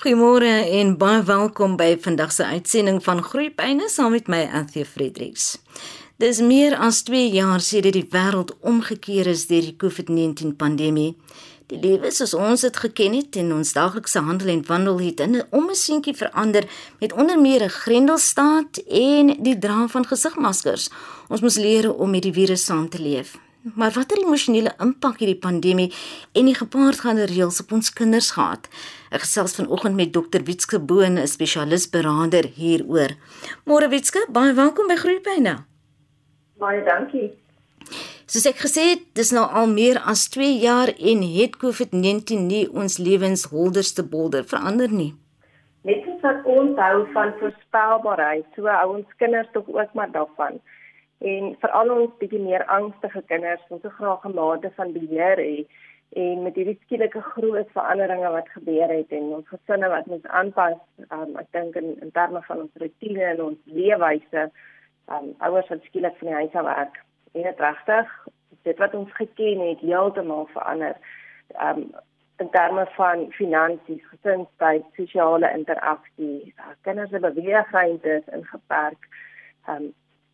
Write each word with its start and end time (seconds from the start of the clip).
Goeiemôre 0.00 0.48
en 0.80 0.94
baie 0.96 1.18
welkom 1.28 1.74
by 1.76 1.90
vandag 2.00 2.30
se 2.32 2.44
uitsending 2.48 3.02
van 3.04 3.18
Groepyne 3.20 3.84
saam 3.92 4.14
met 4.16 4.30
my 4.32 4.46
Anthea 4.48 4.86
Fredericks. 4.88 5.58
Dis 6.16 6.38
meer 6.40 6.72
as 6.80 7.02
2 7.04 7.26
jaar 7.34 7.60
sedert 7.60 7.98
die 7.98 8.06
wêreld 8.08 8.54
omgekeer 8.64 9.28
is 9.28 9.42
deur 9.50 9.66
die 9.66 9.74
COVID-19 9.76 10.54
pandemie. 10.56 11.10
Die 11.68 11.82
lewe 11.82 12.08
soos 12.16 12.32
ons 12.32 12.64
dit 12.64 12.80
geken 12.80 13.18
het 13.18 13.36
en 13.42 13.52
ons 13.58 13.74
daaglikse 13.76 14.22
handel 14.24 14.54
en 14.54 14.64
wandel 14.70 15.02
het 15.04 15.20
in 15.20 15.36
'n 15.36 15.44
ommesientjie 15.50 16.16
verander 16.16 16.64
met 17.00 17.12
onder 17.12 17.36
meer 17.40 17.60
'n 17.64 17.76
grendelstaat 17.84 18.80
en 18.88 19.36
die 19.42 19.58
dra 19.58 19.86
van 19.86 20.06
gesigmaskers. 20.06 20.88
Ons 21.28 21.40
moes 21.40 21.56
leer 21.56 21.92
om 21.94 22.10
met 22.10 22.22
die 22.22 22.32
virus 22.32 22.64
saam 22.64 22.88
te 22.88 23.02
leef. 23.02 23.36
Maar 23.74 23.92
watter 23.92 24.18
emosionele 24.18 24.72
impak 24.78 25.18
het 25.20 25.28
die 25.28 25.36
pandemie 25.36 25.92
en 26.32 26.44
die 26.44 26.54
gepaardgaande 26.54 27.24
reëls 27.24 27.60
op 27.60 27.72
ons 27.72 27.92
kinders 27.92 28.30
gehad? 28.30 28.68
Ek 29.10 29.24
gesels 29.24 29.56
vanoggend 29.58 29.96
met 29.98 30.12
Dr. 30.14 30.44
Witske 30.46 30.78
Boon, 30.78 31.18
'n 31.18 31.26
spesialis 31.26 31.90
beraader 31.90 32.46
hieroor. 32.54 33.10
Môre 33.66 33.88
Witske, 33.90 34.20
baie 34.30 34.52
welkom 34.54 34.86
by 34.86 34.94
Groepyne. 34.94 35.54
Baie 36.58 36.84
dankie. 36.84 37.34
Soos 38.26 38.46
ek 38.46 38.62
gesê 38.62 38.82
het, 38.90 39.02
dis 39.14 39.32
nou 39.32 39.42
al 39.42 39.66
meer 39.66 39.98
as 39.98 40.28
2 40.28 40.60
jaar 40.62 40.94
en 40.94 41.22
het 41.22 41.56
COVID-19 41.58 42.46
nie 42.46 42.70
ons 42.70 42.98
lewens 42.98 43.44
holderste 43.50 44.02
bolder 44.02 44.44
verander 44.44 44.92
nie. 44.92 45.14
Net 45.82 46.04
soos 46.04 46.20
wat 46.22 46.44
ons 46.44 46.78
hou 46.78 47.06
van 47.12 47.34
voorspelbaarheid, 47.40 48.46
so 48.54 48.66
hou 48.66 48.96
ons 48.96 49.16
kinders 49.16 49.48
tog 49.52 49.66
ook 49.66 49.94
maar 49.94 50.10
daarvan 50.12 50.60
en 51.18 51.56
veral 51.60 51.90
ons 51.90 52.18
bietjie 52.18 52.40
meer 52.40 52.64
angstige 52.66 53.22
kinders 53.26 53.60
wat 53.68 53.82
so 53.82 53.90
graag 53.90 54.24
'n 54.24 54.34
mate 54.34 54.70
van 54.76 54.92
beheer 54.92 55.36
het 55.36 55.66
en 56.10 56.42
met 56.42 56.56
hierdie 56.58 56.78
skielike 56.82 57.20
groot 57.20 57.68
veranderinge 57.70 58.30
wat 58.34 58.48
gebeur 58.48 58.90
het 58.90 59.12
en 59.14 59.30
ons 59.36 59.48
gesinne 59.48 59.88
wat 59.88 60.06
moet 60.10 60.26
aanpas 60.26 60.78
um, 61.08 61.36
ek 61.38 61.46
dink 61.54 61.78
in, 61.78 61.92
in 62.02 62.10
terme 62.10 62.42
van 62.48 62.64
ons 62.64 62.82
rotine 62.82 63.24
en 63.30 63.42
ons 63.44 63.60
leefwyse 63.78 64.48
um, 65.06 65.30
ouers 65.38 65.70
wat 65.70 65.86
skielik 65.86 66.18
van 66.18 66.32
die 66.32 66.38
huis 66.40 66.58
af 66.58 66.66
werk 66.66 67.00
en 67.32 67.46
dit 67.46 67.62
regtig 67.66 68.14
dit 68.66 68.82
wat 68.82 68.94
ons 68.94 69.12
geken 69.16 69.62
het 69.64 69.80
heeltemal 69.80 70.48
verander. 70.52 70.96
Um, 71.62 71.86
in 72.40 72.50
terme 72.50 72.86
van 72.96 73.26
finansies 73.36 74.02
gesinstyd 74.08 74.84
sosiale 74.96 75.50
interaksie 75.54 76.52
uh, 76.56 76.74
kinders 76.82 77.10
se 77.10 77.20
beweegruimte 77.20 78.14
is 78.18 78.30
ingeperk 78.34 79.08
um, 79.68 79.90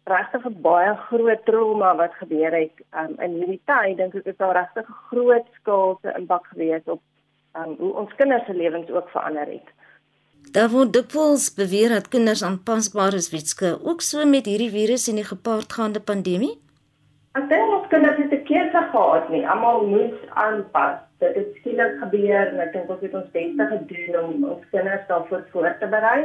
regtig 0.06 0.44
'n 0.46 0.60
baie 0.62 0.94
groot 1.08 1.44
trauma 1.44 1.94
wat 1.96 2.14
gebeur 2.22 2.52
het 2.54 2.76
um, 3.00 3.14
in 3.26 3.32
hierdie 3.38 3.62
tyd 3.70 3.96
dink 3.96 4.14
ek 4.14 4.26
is 4.32 4.36
daar 4.42 4.54
regtig 4.54 4.88
'n 4.88 5.00
groot 5.10 5.46
skaalse 5.60 6.14
impak 6.18 6.46
gewees 6.52 6.84
op 6.84 7.00
um, 7.58 7.74
hoe 7.78 7.92
ons 8.02 8.14
kinders 8.14 8.46
se 8.46 8.54
lewens 8.54 8.90
ook 8.90 9.08
verander 9.08 9.46
het. 9.46 9.68
Daar 10.52 10.70
word 10.70 10.92
dikwels 10.92 11.54
beweer 11.54 11.88
dat 11.88 12.08
kinders 12.08 12.42
aanpasbaar 12.42 13.14
is 13.14 13.30
witske 13.30 13.78
ook 13.82 14.00
so 14.00 14.26
met 14.26 14.46
hierdie 14.46 14.70
virus 14.70 15.08
en 15.08 15.18
die 15.18 15.30
gepaardgaande 15.32 16.00
pandemie. 16.00 16.54
Ek 17.36 17.48
dink 17.48 17.72
ons 17.78 17.88
kinders 17.88 18.16
het 18.16 18.32
'n 18.32 18.44
keuse 18.44 18.82
gehad 18.92 19.28
nie. 19.28 19.48
Almal 19.48 19.86
moet 19.86 20.18
aanpas. 20.34 21.02
Dit 21.18 21.34
het 21.34 21.50
skielik 21.58 21.98
gebeur 21.98 22.46
en 22.52 22.60
ek 22.60 22.72
dink 22.72 22.90
ons 22.90 23.00
het 23.00 23.14
ons 23.14 23.30
beste 23.32 23.66
gedoen 23.72 24.24
om 24.24 24.44
ons 24.44 24.64
kinders 24.70 25.06
daarvoor 25.08 25.42
voor 25.52 25.76
te 25.80 25.86
berei. 25.86 26.20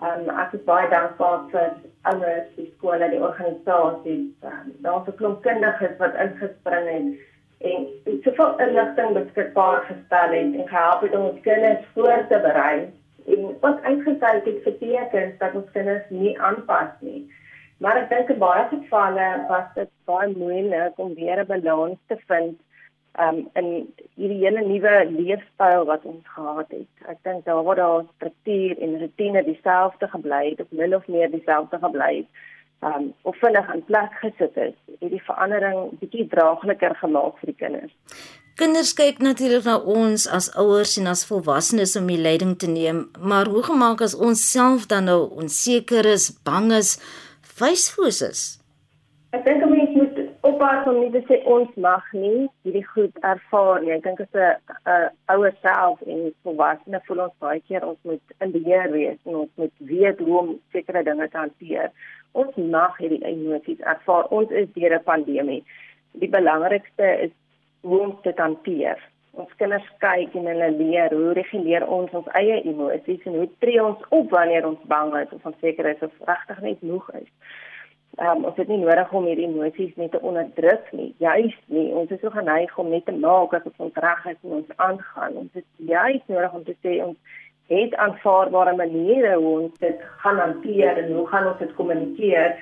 Um, 0.00 0.30
ek 0.32 0.54
is 0.56 0.62
baie 0.64 0.88
dankbaar 0.88 1.42
vir 1.52 1.74
ouers, 2.08 2.46
die 2.56 2.70
skole, 2.76 3.08
die 3.12 3.20
organisasies. 3.20 4.30
Um, 4.48 4.70
Daar's 4.84 5.08
'n 5.08 5.16
klomp 5.18 5.42
kundiges 5.42 5.98
wat 5.98 6.14
ingespring 6.24 6.88
het 6.92 7.28
en 7.70 7.84
soveel 8.24 8.60
inligting 8.66 9.12
beskikbaar 9.12 9.82
gestel 9.88 10.32
het 10.36 10.54
en 10.60 10.68
gehelp 10.68 11.02
het 11.04 11.16
om 11.16 11.26
ons 11.28 11.40
kinders 11.40 11.84
voor 11.94 12.24
te 12.28 12.38
berei. 12.46 12.88
En 13.26 13.58
wat 13.60 13.82
uitgekyk 13.82 14.44
het 14.44 14.62
vir 14.64 14.78
tekens 14.78 15.38
dat 15.38 15.54
ons 15.54 15.70
kinders 15.72 16.08
nie 16.08 16.40
aanpas 16.40 16.96
nie. 17.00 17.28
Maar 17.76 17.96
ek 17.96 18.08
dink 18.08 18.32
in 18.32 18.40
baie 18.40 18.64
gevalle 18.72 19.28
was 19.48 19.68
dit 19.74 19.92
baie 20.04 20.32
moeilik 20.36 20.98
om 20.98 21.14
weer 21.14 21.44
'n 21.44 21.46
balans 21.46 21.98
te 22.08 22.16
vind 22.26 22.56
um 23.18 23.48
in 23.58 23.94
hierdie 24.14 24.44
hele 24.44 24.62
nuwe 24.66 24.94
leefstyl 25.10 25.84
wat 25.88 26.04
ons 26.04 26.26
gehad 26.34 26.70
het. 26.70 26.90
Ek 27.10 27.18
dink 27.26 27.44
daar 27.44 27.64
word 27.66 27.82
daar 27.82 28.04
struktuur 28.16 28.78
en 28.78 29.00
rotine 29.00 29.42
dieselfde 29.44 30.08
gebly 30.12 30.44
het 30.50 30.60
of 30.60 30.70
min 30.70 30.94
of 30.94 31.08
meer 31.08 31.30
dieselfde 31.30 31.78
gebly 31.82 32.12
het. 32.20 32.46
Um 32.80 33.10
of 33.22 33.36
vinnig 33.36 33.74
in 33.74 33.82
plek 33.84 34.14
gesit 34.22 34.56
is, 34.56 34.76
het 35.00 35.10
die 35.10 35.22
verandering 35.26 35.98
bietjie 36.00 36.28
draagliker 36.28 36.94
gemaak 37.02 37.40
vir 37.40 37.52
die 37.52 37.58
kinders. 37.64 37.96
Kinders 38.60 38.92
kyk 38.96 39.20
natuurlik 39.24 39.64
na 39.64 39.78
ons 39.78 40.26
as 40.28 40.50
ouers 40.60 40.96
en 41.00 41.08
as 41.08 41.26
volwassenes 41.28 41.96
om 41.96 42.08
die 42.12 42.20
leiding 42.20 42.56
te 42.60 42.68
neem, 42.68 43.06
maar 43.18 43.48
hoe 43.48 43.62
gemaak 43.64 44.00
as 44.04 44.14
ons 44.14 44.42
self 44.52 44.86
dan 44.88 45.08
nou 45.08 45.30
onseker 45.42 46.08
is, 46.08 46.30
bang 46.44 46.72
is, 46.76 46.96
wysfoos 47.60 48.20
is? 48.24 48.42
Ek 49.36 49.44
dink 49.46 49.62
moet 49.64 49.79
oppas 50.60 50.86
om 50.86 50.98
nie 51.00 51.10
te 51.14 51.20
sê 51.24 51.38
ons 51.48 51.68
mag 51.80 52.04
nie 52.12 52.46
hierdie 52.66 52.84
goed 52.84 53.14
ervaar 53.24 53.80
nie. 53.80 53.94
Ek 53.94 54.02
dink 54.04 54.20
as 54.20 54.34
'n 54.36 54.56
'n 54.92 55.08
ouer 55.34 55.54
self 55.62 56.02
en 56.06 56.34
volwassene 56.44 57.00
voel 57.06 57.22
ons 57.26 57.36
baie 57.40 57.60
keer 57.68 57.86
ons 57.86 58.00
moet 58.04 58.34
in 58.40 58.52
beheer 58.52 58.92
wees 58.92 59.16
en 59.24 59.36
ons 59.42 59.52
moet 59.56 59.72
weet 59.78 60.18
hoe 60.18 60.38
om 60.38 60.50
sekere 60.72 61.02
dinge 61.02 61.28
te 61.28 61.38
hanteer. 61.38 61.88
Ons 62.32 62.56
mag 62.56 62.98
hierdie 62.98 63.24
emosies 63.24 63.80
ervaar. 63.80 64.28
Ons 64.30 64.50
is 64.50 64.68
deur 64.74 64.94
'n 64.98 65.04
pandemie. 65.04 65.64
Die 66.12 66.28
belangrikste 66.28 67.06
is 67.26 67.32
hoe 67.80 68.00
om 68.00 68.18
dit 68.22 68.38
hanteer. 68.38 68.98
Ons 69.32 69.56
kinders 69.56 69.88
kyk 69.98 70.34
en 70.34 70.46
hulle 70.46 70.70
leer 70.70 71.10
hoe 71.14 71.32
reguleer 71.32 71.86
ons 71.86 72.10
ons 72.12 72.32
eie 72.34 72.62
emosies 72.62 73.24
en 73.24 73.34
hoe 73.34 73.48
tree 73.60 73.84
ons 73.84 74.00
op 74.10 74.30
wanneer 74.30 74.66
ons 74.66 74.82
bang 74.84 75.16
is 75.22 75.32
of 75.32 75.46
onseker 75.46 75.86
is 75.86 76.02
of 76.02 76.12
regtig 76.26 76.60
net 76.60 76.82
moeg 76.82 77.08
is 77.14 77.28
um, 78.18 78.44
ons 78.44 78.56
het 78.56 78.68
nie 78.68 78.80
nodig 78.80 79.12
om 79.12 79.28
hierdie 79.28 79.46
emosies 79.48 79.94
net 80.00 80.10
te 80.14 80.20
onderdruk 80.20 80.90
nie. 80.96 81.12
Juist 81.22 81.62
nie. 81.66 81.88
Ons 81.94 82.10
is 82.10 82.20
so 82.20 82.32
geneig 82.34 82.74
om 82.78 82.90
net 82.90 83.06
te 83.06 83.14
maak 83.14 83.54
asof 83.54 83.86
ons 83.86 84.02
reg 84.04 84.26
is 84.32 84.40
en 84.42 84.58
ons 84.58 84.74
aangaan. 84.76 85.38
Ons 85.44 85.54
het 85.58 85.68
juist 85.92 86.26
nodig 86.32 86.58
om 86.58 86.66
te 86.66 86.76
sê 86.82 86.98
ons 87.04 87.38
het 87.70 87.94
aanvaarbare 88.02 88.74
maniere 88.76 89.36
hoe 89.38 89.50
ons 89.60 89.82
dit 89.82 90.06
gaan 90.22 90.38
hanteer 90.42 90.98
en 91.04 91.12
hoe 91.14 91.26
gaan 91.30 91.46
ons 91.52 91.60
dit 91.62 91.74
kommunikeer. 91.78 92.56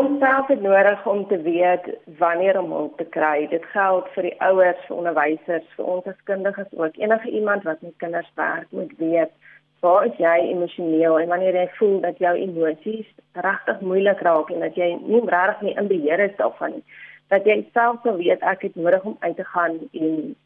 Ons 0.00 0.18
self 0.22 0.48
het 0.48 0.62
nodig 0.62 1.06
om 1.06 1.26
te 1.28 1.36
weet 1.42 1.90
wanneer 2.18 2.60
om 2.60 2.72
hulp 2.72 2.96
te 2.96 3.04
kry. 3.04 3.48
Dit 3.50 3.64
geld 3.74 4.08
vir 4.14 4.28
die 4.28 4.36
ouers, 4.46 4.80
vir 4.86 4.96
onderwysers, 4.96 5.66
vir 5.76 5.92
ons 5.96 6.06
as 6.08 6.26
kundiges 6.30 6.72
ook. 6.78 6.96
Enige 6.96 7.30
iemand 7.30 7.66
wat 7.68 7.82
met 7.82 7.96
kinders 7.98 8.30
werk 8.38 8.70
moet 8.70 8.92
weet 9.02 9.34
waar 9.80 10.06
is 10.06 10.16
jy 10.18 10.38
emosioneel 10.52 11.18
en 11.20 11.28
wanneer 11.28 11.54
jy 11.54 11.68
voel 11.78 12.00
dat 12.00 12.18
jou 12.18 12.34
emosies 12.36 13.06
regtig 13.32 13.80
moeilik 13.80 14.20
raak 14.20 14.50
en 14.50 14.60
dat 14.60 14.76
jy 14.76 14.98
nie 15.02 15.22
regtig 15.24 15.62
nie 15.62 15.76
in 15.76 15.88
beheer 15.88 16.20
is 16.20 16.36
daarvan 16.36 16.78
nie 16.78 16.84
dat 17.30 17.46
jy 17.46 17.62
self 17.74 18.02
sou 18.04 18.16
weet 18.18 18.42
ek 18.42 18.66
het 18.66 18.76
nodig 18.76 19.06
om 19.06 19.16
uit 19.22 19.36
te 19.38 19.46
gaan 19.54 19.78
en 19.92 20.36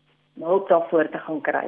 hulp 0.45 0.69
daarvoor 0.69 1.09
te 1.11 1.21
gaan 1.27 1.41
kry? 1.41 1.67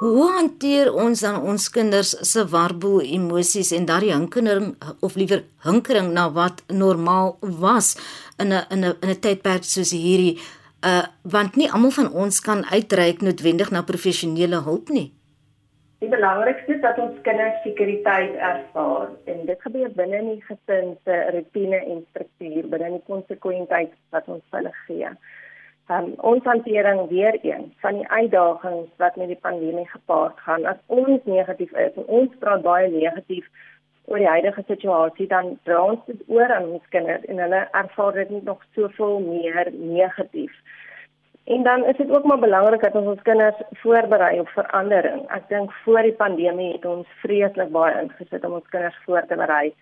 Hoe 0.00 0.28
hanteer 0.32 0.88
ons 0.94 1.20
dan 1.20 1.36
ons 1.44 1.68
kinders 1.70 2.14
se 2.30 2.44
warboel 2.48 3.04
emosies 3.04 3.72
en 3.76 3.84
daardie 3.88 4.14
hinkering 4.14 4.72
of 5.04 5.18
liewer 5.20 5.44
hinkering 5.66 6.10
na 6.16 6.30
wat 6.32 6.62
normaal 6.72 7.36
was 7.60 7.94
in 8.40 8.52
'n 8.52 8.64
in 8.70 8.84
'n 8.84 8.96
in 9.02 9.10
'n 9.10 9.20
tydperk 9.20 9.64
soos 9.64 9.92
hierdie 9.92 10.38
uh 10.84 11.04
want 11.22 11.56
nie 11.56 11.70
almal 11.70 11.90
van 11.90 12.12
ons 12.12 12.40
kan 12.40 12.64
uitreik 12.64 13.20
noodwendig 13.20 13.70
na 13.70 13.82
professionele 13.82 14.62
hulp 14.62 14.88
nie 14.88 15.12
Die 15.98 16.08
belangrikste 16.08 16.74
is 16.74 16.80
dat 16.80 16.98
ons 17.00 17.20
kinders 17.24 17.62
sekuriteit 17.64 18.34
ervaar 18.34 19.08
en 19.32 19.38
dit 19.48 19.62
gebeur 19.64 19.92
binne 19.96 20.18
die 20.26 20.42
gesin 20.44 20.90
se 21.08 21.14
rotine 21.32 21.78
en 21.78 22.02
struktuur, 22.10 22.66
binne 22.74 22.90
die 22.98 23.04
konsekwentheid 23.06 23.94
wat 24.12 24.28
ons 24.34 24.44
hulle 24.52 24.72
gee. 24.82 25.12
Um, 25.88 26.10
ons 26.32 26.44
hantering 26.44 27.00
weer 27.08 27.38
een 27.40 27.70
van 27.80 28.02
die 28.02 28.08
uitdagings 28.08 28.92
wat 29.00 29.16
met 29.16 29.32
die 29.32 29.40
pandemie 29.40 29.86
gepaard 29.88 30.40
gaan. 30.44 30.66
As 30.68 30.82
ons 30.92 31.24
negatief 31.24 31.72
is 31.72 31.96
en 31.96 32.12
ons 32.20 32.36
praat 32.44 32.64
baie 32.66 32.92
negatief 32.92 33.48
oor 34.04 34.20
die 34.20 34.28
huidige 34.28 34.66
situasie, 34.68 35.30
dan 35.32 35.54
dra 35.64 35.80
ons 35.94 36.02
dit 36.10 36.20
oor 36.28 36.52
aan 36.58 36.74
ons 36.76 36.90
kinders 36.92 37.24
en 37.24 37.40
hulle 37.40 37.62
ervaar 37.72 38.20
dit 38.20 38.36
nog 38.44 38.60
soveel 38.76 39.22
meer 39.30 39.72
negatief. 39.72 40.52
En 41.46 41.62
dan 41.62 41.84
is 41.84 41.96
dit 41.96 42.10
ook 42.10 42.24
maar 42.24 42.38
belangrik 42.38 42.80
dat 42.80 42.94
ons 42.94 43.06
ons 43.06 43.22
kinders 43.22 43.58
voorberei 43.70 44.40
op 44.40 44.48
verandering. 44.48 45.20
Ek 45.30 45.44
dink 45.48 45.72
voor 45.84 46.02
die 46.02 46.16
pandemie 46.18 46.72
het 46.72 46.84
ons 46.84 47.06
vreeslik 47.22 47.68
baie 47.70 48.00
ingesit 48.02 48.44
om 48.44 48.56
ons 48.58 48.72
kinders 48.72 48.96
voor 49.04 49.22
te 49.26 49.38
berei 49.38 49.74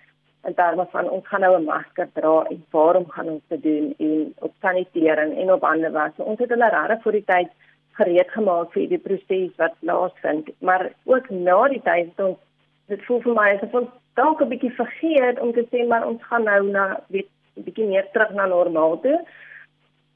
in 0.44 0.54
terme 0.54 0.84
van 0.90 1.08
ons 1.10 1.28
gaan 1.28 1.40
nou 1.40 1.56
'n 1.56 1.64
masker 1.64 2.08
dra 2.12 2.44
en 2.50 2.64
waarom 2.70 3.08
gaan 3.08 3.28
ons 3.28 3.42
dit 3.48 3.62
doen 3.62 3.94
en 3.98 4.34
op 4.38 4.52
sanitering 4.60 5.38
en 5.38 5.52
op 5.52 5.62
hande 5.62 5.90
was. 5.90 6.12
Ons 6.16 6.38
het 6.38 6.48
hulle 6.48 6.68
regtig 6.68 7.02
vir 7.02 7.12
die 7.12 7.24
tyd 7.24 7.50
gereed 7.92 8.30
gemaak 8.30 8.72
vir 8.72 8.88
die 8.88 8.98
proses 8.98 9.56
wat 9.56 9.78
plaasvind, 9.80 10.50
maar 10.58 10.92
ook 11.04 11.30
na 11.30 11.68
die 11.68 11.82
tyd 11.82 12.06
het 12.12 12.26
ons 12.26 12.38
dit 12.86 13.04
voel 13.04 13.20
vir 13.20 13.34
my 13.34 13.48
asof 13.54 13.74
ons 13.74 13.90
dalk 14.14 14.40
'n 14.40 14.48
bietjie 14.48 14.74
vergeet 14.82 15.40
om 15.40 15.52
te 15.52 15.64
sê 15.72 15.86
maar 15.88 16.06
ons 16.06 16.22
gaan 16.22 16.44
nou 16.44 16.62
na 16.70 17.00
weet 17.08 17.28
'n 17.56 17.64
bietjie 17.64 17.86
meer 17.86 18.06
terug 18.12 18.30
na 18.30 18.46
normaal 18.46 19.00
toe 19.00 19.18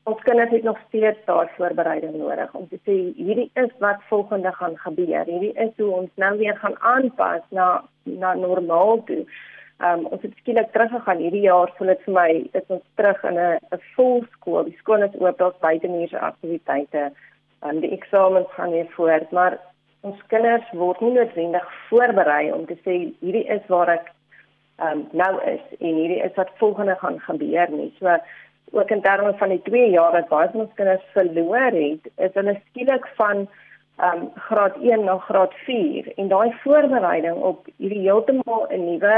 ons 0.08 0.22
kinders 0.25 0.50
het 0.50 0.62
nog 0.62 0.78
steeds 0.87 1.19
daar 1.25 1.50
voorbereiding 1.56 2.16
nodig 2.16 2.55
om 2.55 2.69
te 2.69 2.78
sê 2.87 2.96
hierdie 3.16 3.50
is 3.62 3.70
wat 3.84 4.02
volgende 4.08 4.52
gaan 4.52 4.76
gebeur. 4.84 5.25
Hierdie 5.25 5.52
is 5.52 5.72
hoe 5.76 5.90
ons 6.00 6.10
nou 6.14 6.32
weer 6.38 6.56
gaan 6.56 6.76
aanpas 6.81 7.44
na 7.50 7.69
na 8.05 8.34
normaal 8.34 9.02
toe. 9.10 9.25
Um 9.88 10.06
ons 10.12 10.22
het 10.22 10.34
skielik 10.40 10.72
teruggegaan 10.72 11.20
hierdie 11.25 11.44
jaar 11.44 11.72
voel 11.76 11.93
dit 11.93 12.05
vir 12.06 12.14
my 12.14 12.28
is 12.60 12.75
ons 12.76 12.84
terug 13.00 13.25
in 13.31 13.38
'n 13.38 13.58
'n 13.76 13.82
volskool. 13.96 14.64
Die 14.64 14.78
skool 14.78 15.02
is 15.02 15.20
oop, 15.20 15.38
daar's 15.38 15.64
buitemuurse 15.66 16.19
aktiwiteite. 16.19 17.12
Um 17.66 17.81
die 17.81 17.93
eksamens 17.99 18.50
gaan 18.56 18.70
weer 18.70 18.88
voort, 18.96 19.31
maar 19.31 19.58
ons 20.00 20.26
kinders 20.26 20.70
word 20.72 21.00
nie 21.00 21.12
noodwendig 21.12 21.66
voorberei 21.88 22.52
om 22.52 22.66
te 22.66 22.78
sê 22.84 22.94
hierdie 23.20 23.46
is 23.56 23.66
waar 23.66 23.88
ek 23.88 24.12
um 24.88 25.08
nou 25.12 25.34
is 25.44 25.64
en 25.78 25.94
hierdie 25.94 26.22
is 26.22 26.34
wat 26.34 26.50
volgende 26.56 26.96
gaan 26.99 27.20
gebeur 27.20 27.70
nie. 27.70 27.94
So 27.99 28.19
ook 28.70 28.91
in 28.91 29.03
terme 29.03 29.32
van 29.38 29.49
die 29.49 29.62
2 29.62 29.91
jaar 29.91 30.12
wat 30.12 30.29
baie 30.29 30.49
van 30.53 30.61
ons 30.61 30.75
kinders 30.75 31.05
verloor 31.12 31.73
het, 31.73 32.12
is 32.17 32.35
hulle 32.35 32.61
skielik 32.69 33.06
van 33.17 33.49
um 33.99 34.29
graad 34.35 34.76
1 34.79 35.05
na 35.05 35.17
graad 35.19 35.55
4 35.67 36.12
en 36.17 36.29
daai 36.29 36.53
voorbereiding 36.62 37.38
op 37.50 37.67
hierdie 37.76 38.05
heeltemal 38.05 38.67
'n 38.70 38.85
nuwe 38.85 39.17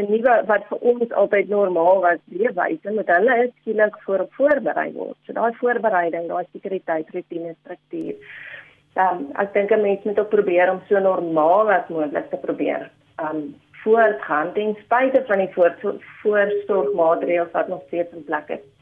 'n 0.00 0.06
nuwe 0.10 0.34
wat 0.46 0.64
vir 0.68 0.78
ons 0.78 1.12
altyd 1.12 1.48
normaal 1.48 2.00
was, 2.00 2.20
leefwyse 2.24 2.90
met 2.90 3.12
hulle 3.16 3.34
is 3.44 3.52
skielik 3.60 3.96
voor 4.04 4.26
voorberei 4.36 4.92
word. 4.92 5.16
So 5.26 5.32
daai 5.32 5.52
voorbereiding, 5.60 6.28
daai 6.28 6.46
sekuriteit, 6.52 7.10
rutine, 7.10 7.54
struktuur. 7.60 8.14
Um 8.96 9.18
ek 9.36 9.52
dink 9.52 9.70
'n 9.70 9.82
mens 9.82 10.02
moet 10.04 10.18
ook 10.18 10.28
probeer 10.28 10.70
om 10.70 10.80
so 10.88 10.98
normaal 10.98 11.70
as 11.72 11.88
moontlik 11.88 12.30
te 12.30 12.36
probeer. 12.36 12.90
Um 13.20 13.54
voortgaan 13.84 14.52
ten 14.52 14.76
spyte 14.84 15.24
van 15.26 15.38
die 15.38 15.52
voorsorgmaatreëls 16.22 17.52
wat 17.52 17.68
nog 17.68 17.82
steeds 17.86 18.12
in 18.12 18.24
plek 18.24 18.48
is. 18.48 18.75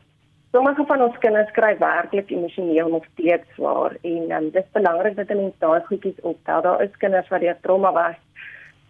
Sommige 0.54 0.84
van 0.86 1.00
ons 1.02 1.16
kinders 1.18 1.48
kry 1.50 1.72
werklik 1.80 2.28
emosioneel 2.30 2.88
nog 2.92 3.06
steeds 3.12 3.48
swaar 3.56 3.96
en 4.06 4.28
um, 4.36 4.44
dit 4.54 4.60
is 4.62 4.76
belangrik 4.76 5.16
dat 5.16 5.30
'n 5.30 5.40
mens 5.40 5.56
daai 5.58 5.80
goedjies 5.88 6.20
optel. 6.30 6.62
Daar 6.62 6.82
is 6.82 7.00
kinders 7.02 7.28
wat 7.28 7.40
deur 7.40 7.56
trauma 7.60 7.92
was 7.92 8.20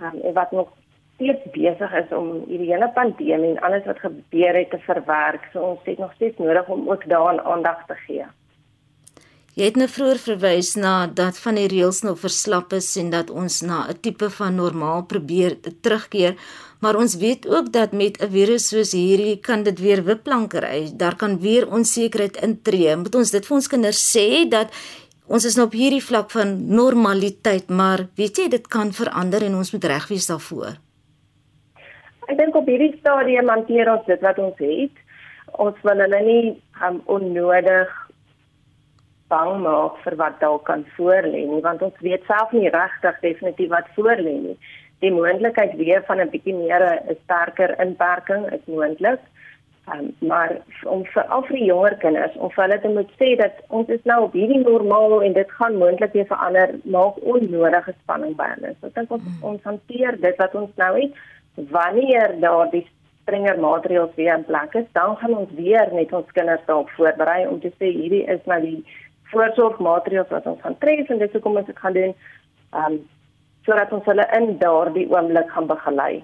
um, 0.00 0.20
en 0.20 0.32
wat 0.32 0.50
nog 0.52 0.68
steeds 1.14 1.44
besig 1.56 1.92
is 2.02 2.12
om 2.12 2.44
hierdie 2.46 2.72
hele 2.72 2.90
pandemie 2.94 3.56
en 3.56 3.60
alles 3.60 3.84
wat 3.84 3.98
gebeur 3.98 4.54
het 4.54 4.70
te 4.70 4.78
verwerk. 4.78 5.48
So 5.52 5.60
ons 5.60 5.80
het 5.84 5.98
nog 5.98 6.12
steeds 6.14 6.38
nodig 6.38 6.68
om 6.68 6.90
ook 6.90 7.08
daaraan 7.08 7.40
aandag 7.40 7.86
te 7.86 7.94
gee. 7.94 8.24
Jy 9.54 9.68
het 9.68 9.76
nou 9.78 9.86
vroeër 9.86 10.18
verwys 10.18 10.72
na 10.74 11.06
dat 11.06 11.36
van 11.38 11.54
die 11.54 11.68
reëls 11.70 12.00
nou 12.02 12.16
verslap 12.18 12.72
is 12.74 12.88
en 12.98 13.12
dat 13.12 13.28
ons 13.30 13.60
na 13.62 13.86
'n 13.86 14.00
tipe 14.02 14.26
van 14.38 14.56
normaal 14.56 15.06
probeer 15.06 15.54
terugkeer, 15.80 16.34
maar 16.82 16.96
ons 16.96 17.14
weet 17.14 17.46
ook 17.46 17.70
dat 17.72 17.92
met 17.92 18.18
'n 18.18 18.30
virus 18.30 18.68
soos 18.68 18.92
hierdie 18.92 19.38
kan 19.40 19.62
dit 19.62 19.78
weer 19.78 20.02
wipplankery. 20.04 20.90
Daar 20.96 21.16
kan 21.16 21.38
weer 21.38 21.70
onsekerheid 21.70 22.36
intree. 22.42 22.96
Moet 22.96 23.14
ons 23.14 23.30
dit 23.30 23.46
vir 23.46 23.56
ons 23.56 23.68
kinders 23.68 24.16
sê 24.16 24.48
dat 24.48 24.68
ons 25.28 25.44
is 25.44 25.56
nou 25.56 25.66
op 25.66 25.72
hierdie 25.72 26.04
vlak 26.04 26.30
van 26.30 26.74
normaliteit, 26.74 27.68
maar 27.68 28.08
weet 28.16 28.36
jy 28.36 28.48
dit 28.48 28.66
kan 28.68 28.92
verander 28.92 29.42
en 29.42 29.54
ons 29.54 29.72
moet 29.72 29.84
reg 29.84 30.08
wees 30.08 30.26
daarvoor. 30.26 30.74
Ek 32.26 32.38
dink 32.38 32.54
op 32.54 32.66
hierdie 32.66 32.96
stadium 32.98 33.48
hanteer 33.48 33.92
ons 33.92 34.06
dit 34.06 34.20
wat 34.20 34.38
ons 34.38 34.58
het. 34.58 34.94
Ons 35.46 35.76
wil 35.82 35.98
hulle 35.98 36.22
nie 36.22 36.62
um, 36.82 37.00
onnodig 37.04 38.03
bang 39.32 39.60
maak 39.62 40.00
vir 40.04 40.16
wat 40.20 40.40
dalk 40.40 40.64
kan 40.70 40.84
voorlê 40.96 41.44
nie 41.50 41.62
want 41.66 41.82
ons 41.82 42.00
weet 42.06 42.24
self 42.30 42.52
nie 42.52 42.70
regtig 42.70 43.20
definitief 43.20 43.70
wat 43.70 43.92
voorlê 43.98 44.34
nie. 44.46 44.56
Die 45.04 45.12
moontlikheid 45.12 45.76
weer 45.76 46.02
van 46.08 46.20
'n 46.20 46.30
bietjie 46.34 46.54
meer 46.54 46.82
'n 46.82 47.16
sterker 47.24 47.74
inperking 47.80 48.52
is 48.52 48.64
moontlik. 48.66 49.20
Um, 49.92 50.16
maar 50.18 50.52
om 50.84 51.04
vir 51.04 51.24
al 51.28 51.42
die 51.48 51.64
jonger 51.64 51.94
kinders 52.00 52.36
om 52.36 52.50
vir 52.50 52.62
hulle 52.64 52.80
te 52.80 52.88
moet 52.88 53.10
sê 53.20 53.34
dat 53.36 53.58
ons 53.68 53.88
is 53.88 54.04
nou 54.08 54.22
op 54.24 54.32
hierdie 54.32 54.62
normaal 54.62 55.22
en 55.22 55.34
dit 55.36 55.50
gaan 55.58 55.76
moontlik 55.76 56.12
weer 56.12 56.26
verander 56.30 56.70
maak 56.84 57.18
onnodige 57.20 57.92
spanning 58.02 58.32
by 58.38 58.46
hulle. 58.54 58.70
So 58.80 58.86
ek 58.86 58.94
dink 58.94 59.12
ons 59.12 59.26
ons 59.42 59.62
hanteer 59.68 60.16
dit 60.22 60.40
wat 60.40 60.54
ons 60.54 60.70
nou 60.80 60.92
het 61.00 61.12
wanneer 61.76 62.32
daar 62.40 62.70
die 62.72 62.86
strenger 63.22 63.60
maatreëls 63.60 64.16
weer 64.16 64.32
in 64.38 64.48
plek 64.48 64.74
is, 64.80 64.88
dan 64.96 65.16
gaan 65.20 65.36
ons 65.36 65.52
weer 65.60 65.92
net 65.92 66.12
ons 66.12 66.32
kinders 66.32 66.64
daarop 66.66 66.90
voorberei 66.96 67.46
om 67.48 67.60
te 67.60 67.72
sê 67.76 67.92
hierdie 67.92 68.24
is 68.24 68.40
nou 68.48 68.60
die 68.64 68.80
voorsorgmaatreëls 69.34 70.30
wat 70.32 70.46
ons 70.52 70.62
gaan 70.62 70.78
tref 70.82 71.10
en 71.10 71.20
dis 71.22 71.34
hoekom 71.36 71.60
ons 71.60 71.68
dit 71.72 71.82
gaan 71.82 71.98
doen. 71.98 72.14
Ehm 72.74 72.92
um, 72.92 73.02
sodat 73.64 73.92
ons 73.96 74.04
hulle 74.10 74.24
in 74.36 74.58
daardie 74.60 75.06
oomblik 75.08 75.48
gaan 75.54 75.68
begelei. 75.70 76.22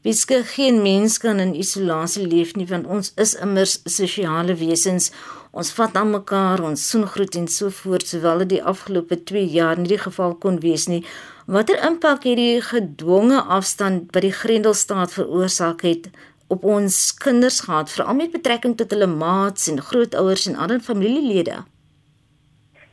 Wiske 0.00 0.38
geen 0.48 0.78
mens 0.80 1.18
kan 1.20 1.42
in 1.42 1.50
isolasie 1.54 2.24
leef 2.24 2.54
nie 2.56 2.64
want 2.70 2.86
ons 2.88 3.10
is 3.20 3.34
immers 3.36 3.74
sosiale 3.84 4.54
wesens. 4.56 5.10
Ons 5.52 5.74
vat 5.76 5.96
aan 5.98 6.14
mekaar, 6.14 6.62
ons 6.64 6.84
soen 6.92 7.04
groet 7.10 7.36
en 7.36 7.48
so 7.52 7.68
voort, 7.82 8.06
sowel 8.08 8.44
dit 8.44 8.54
die 8.54 8.62
afgelope 8.72 9.18
2 9.28 9.44
jaar 9.52 9.76
nie 9.76 9.90
die 9.90 10.00
geval 10.00 10.38
kon 10.40 10.56
wees 10.64 10.86
nie. 10.88 11.02
Watter 11.50 11.82
impak 11.84 12.24
het 12.24 12.40
die 12.40 12.62
gedwonge 12.64 13.42
afstand 13.58 14.08
wat 14.14 14.24
die 14.24 14.32
Grendelstaat 14.40 15.12
veroorsaak 15.18 15.84
het 15.84 16.08
op 16.50 16.64
ons 16.64 16.96
kinders 17.14 17.60
gehad, 17.66 17.92
veral 17.92 18.14
met 18.14 18.34
betrekking 18.34 18.76
tot 18.76 18.90
hulle 18.90 19.06
maats 19.06 19.68
en 19.70 19.80
grootouers 19.90 20.48
en 20.50 20.56
ander 20.56 20.80
familielede? 20.80 21.62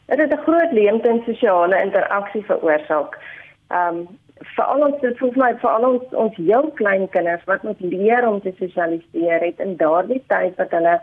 Dit 0.06 0.19
het 0.19 0.31
'n 0.31 0.45
groot 0.48 0.71
leemte 0.71 1.09
in 1.09 1.21
sosiale 1.25 1.81
interaksie 1.81 2.45
veroorsaak. 2.45 3.18
Ehm 3.68 3.95
um, 3.95 4.07
veral 4.56 4.86
ons 4.86 5.01
dit 5.01 5.18
voel 5.18 5.31
my 5.36 5.54
veral 5.62 5.86
ons 5.89 6.13
ons 6.24 6.36
heel 6.36 6.71
klein 6.80 7.09
kinders 7.09 7.44
wat 7.50 7.63
moet 7.63 7.80
leer 7.80 8.27
om 8.27 8.42
te 8.42 8.54
sosialiseer 8.59 9.45
het 9.45 9.59
in 9.59 9.75
daardie 9.77 10.24
tyd 10.27 10.56
wat 10.62 10.71
hulle 10.77 11.00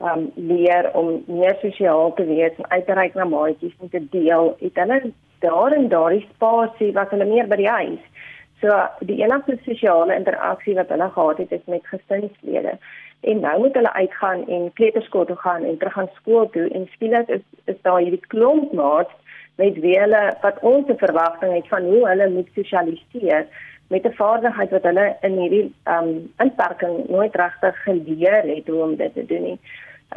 um, 0.00 0.30
leer 0.34 0.90
om 0.94 1.24
meer 1.26 1.56
sosiaal 1.60 2.14
te 2.14 2.24
wees 2.24 2.56
en 2.56 2.70
uit 2.70 2.86
te 2.86 2.92
reik 2.92 3.14
na 3.14 3.24
maatjies 3.24 3.76
en 3.80 3.92
te 3.92 4.02
deel, 4.10 4.56
het 4.60 4.82
hulle 4.82 5.12
daar 5.44 5.76
in 5.76 5.88
daardie 5.88 6.26
spasie 6.34 6.92
wat 6.92 7.10
hulle 7.10 7.28
meer 7.28 7.48
by 7.48 7.56
die 7.56 7.68
huis 7.68 8.26
So 8.60 8.68
die 9.00 9.22
enigste 9.22 9.56
sosiale 9.64 10.14
interaksie 10.14 10.74
wat 10.76 10.88
hulle 10.92 11.08
gehad 11.14 11.38
het 11.38 11.52
is 11.52 11.64
met 11.66 11.86
gesinslede. 11.86 12.76
En 13.20 13.40
nou 13.40 13.58
moet 13.58 13.74
hulle 13.74 13.92
uitgaan 13.92 14.46
en 14.48 14.72
kleuterskool 14.72 15.24
toe 15.24 15.36
gaan 15.36 15.64
en 15.64 15.78
terug 15.78 15.92
gaan 15.92 16.10
skool 16.14 16.50
toe 16.50 16.68
en 16.68 16.88
skielik 16.92 17.28
is 17.28 17.44
is 17.64 17.80
daar 17.82 18.00
hierdie 18.00 18.26
klomp 18.26 18.72
maats 18.72 19.12
met 19.54 19.80
wie 19.84 19.98
hulle 20.00 20.22
wat 20.42 20.60
ons 20.60 20.86
se 20.86 20.96
verwagting 20.96 21.54
het 21.54 21.68
van 21.68 21.88
hoe 21.92 22.06
hulle 22.08 22.28
moet 22.28 22.48
sosialiseer 22.54 23.46
met 23.90 24.06
'n 24.06 24.18
vaardigheid 24.22 24.70
wat 24.70 24.82
hulle 24.82 25.16
in 25.20 25.38
hierdie 25.38 25.74
um 25.96 26.10
inperking 26.38 27.08
nooit 27.08 27.34
regtig 27.34 27.82
geleer 27.82 28.42
het 28.54 28.66
hoe 28.66 28.82
om 28.82 28.96
dit 28.96 29.14
te 29.14 29.26
doen 29.26 29.42
nie. 29.42 29.58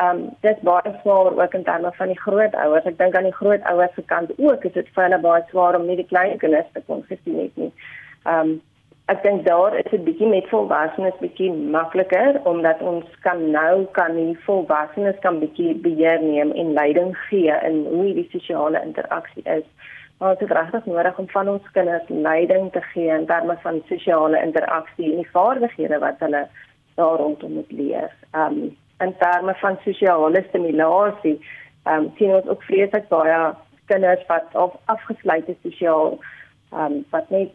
Um 0.02 0.30
dit 0.42 0.62
baie 0.62 0.94
swaar 1.02 1.34
ook 1.42 1.54
in 1.54 1.64
terme 1.64 1.92
van 1.94 2.08
die 2.08 2.20
grootouers. 2.20 2.86
Ek 2.86 2.98
dink 2.98 3.16
aan 3.16 3.30
die 3.32 3.40
grootouers 3.42 3.94
se 3.96 4.02
kant 4.02 4.32
ook 4.38 4.64
is 4.64 4.74
dit 4.74 4.88
vir 4.94 5.04
hulle 5.04 5.20
baie 5.20 5.44
swaar 5.50 5.76
om 5.80 5.86
nie 5.86 5.96
die 5.96 6.12
klein 6.14 6.38
kinders 6.38 6.72
te 6.74 6.82
kon 6.86 7.04
gesien 7.08 7.40
het 7.40 7.56
nie. 7.56 7.74
Ehm 8.24 8.50
um, 8.50 8.62
ek 9.12 9.24
dink 9.24 9.46
daar 9.46 9.76
is 9.76 9.92
'n 9.92 10.04
bietjie 10.04 10.28
met 10.28 10.48
volwassenes 10.50 11.18
bietjie 11.20 11.52
makliker 11.52 12.40
omdat 12.44 12.82
ons 12.82 13.06
kan 13.22 13.52
nou 13.52 13.86
kan 13.92 14.16
die 14.16 14.38
volwassenes 14.46 15.20
kan 15.20 15.40
bietjie 15.40 15.74
beheer 15.76 16.22
neem 16.22 16.52
en 16.52 16.74
leiding 16.74 17.18
gee 17.28 17.56
in 17.70 17.86
hoe 17.86 18.14
die 18.14 18.30
sosiale 18.32 18.82
interaksie 18.84 19.44
is. 19.44 19.68
Maar 20.18 20.38
dit 20.38 20.50
is 20.50 20.56
regtig 20.56 20.86
nodig 20.86 21.18
om 21.18 21.30
van 21.30 21.50
ons 21.50 21.72
kinders 21.72 22.08
leiding 22.08 22.72
te 22.72 22.82
gee 22.82 23.10
in 23.10 23.26
terme 23.26 23.58
van 23.62 23.82
sosiale 23.88 24.42
interaksie 24.42 25.12
en 25.12 25.18
die 25.18 25.32
vaardighede 25.32 26.00
wat 26.00 26.20
hulle 26.20 26.48
daar 26.96 27.18
rondom 27.18 27.52
moet 27.54 27.72
leer. 27.72 28.12
Ehm 28.32 28.46
um, 28.46 28.78
in 29.00 29.16
terme 29.18 29.54
van 29.56 29.78
sosiale 29.84 30.44
stimulasie, 30.48 31.40
ehm 31.84 32.04
um, 32.04 32.12
sien 32.18 32.36
ons 32.36 32.48
ook 32.48 32.64
vreeslik 32.64 33.08
baie 33.08 33.54
kinders 33.86 34.26
wat 34.28 34.48
of 34.54 34.76
afgesluit 34.86 35.48
is 35.48 35.62
sosiaal 35.62 36.18
um, 36.76 37.06
wat 37.10 37.30
net 37.30 37.50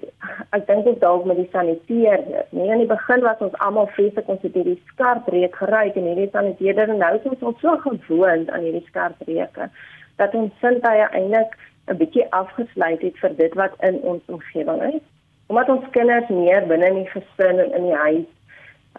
ek 0.56 0.66
dink 0.66 0.84
dit 0.84 1.00
dalk 1.00 1.24
met 1.24 1.36
die 1.36 1.48
saniteer 1.52 2.24
nee 2.50 2.70
in 2.70 2.82
die 2.84 2.90
begin 2.90 3.22
was 3.26 3.44
ons 3.46 3.58
almal 3.66 3.90
vreeslik 3.96 4.28
ons 4.28 4.42
het 4.46 4.54
hierdie 4.54 4.80
skerp 4.92 5.28
reuk 5.34 5.56
gery 5.62 5.86
en 5.94 6.10
hierdie 6.10 6.30
saniteerder 6.32 6.94
nou 6.94 7.14
is 7.16 7.46
ons 7.52 7.60
so 7.60 7.76
gewoond 7.86 8.50
aan 8.50 8.66
hierdie 8.68 8.86
skerp 8.90 9.26
reuke 9.30 9.70
dat 10.18 10.34
ons 10.34 10.54
sintuie 10.60 11.06
eintlik 11.10 11.54
'n 11.88 11.96
bietjie 11.96 12.26
afgesluit 12.36 13.00
het 13.00 13.18
vir 13.22 13.36
dit 13.36 13.54
wat 13.54 13.74
in 13.88 14.00
ons 14.12 14.22
omgewing 14.26 14.82
is. 14.94 15.04
Omdat 15.46 15.68
ons 15.68 15.90
kinders 15.90 16.28
meer 16.28 16.66
binne 16.66 16.86
in 16.86 16.98
die 17.02 17.12
gesin 17.12 17.62
en 17.64 17.72
in 17.78 17.86
die 17.88 18.00
huis 18.04 18.26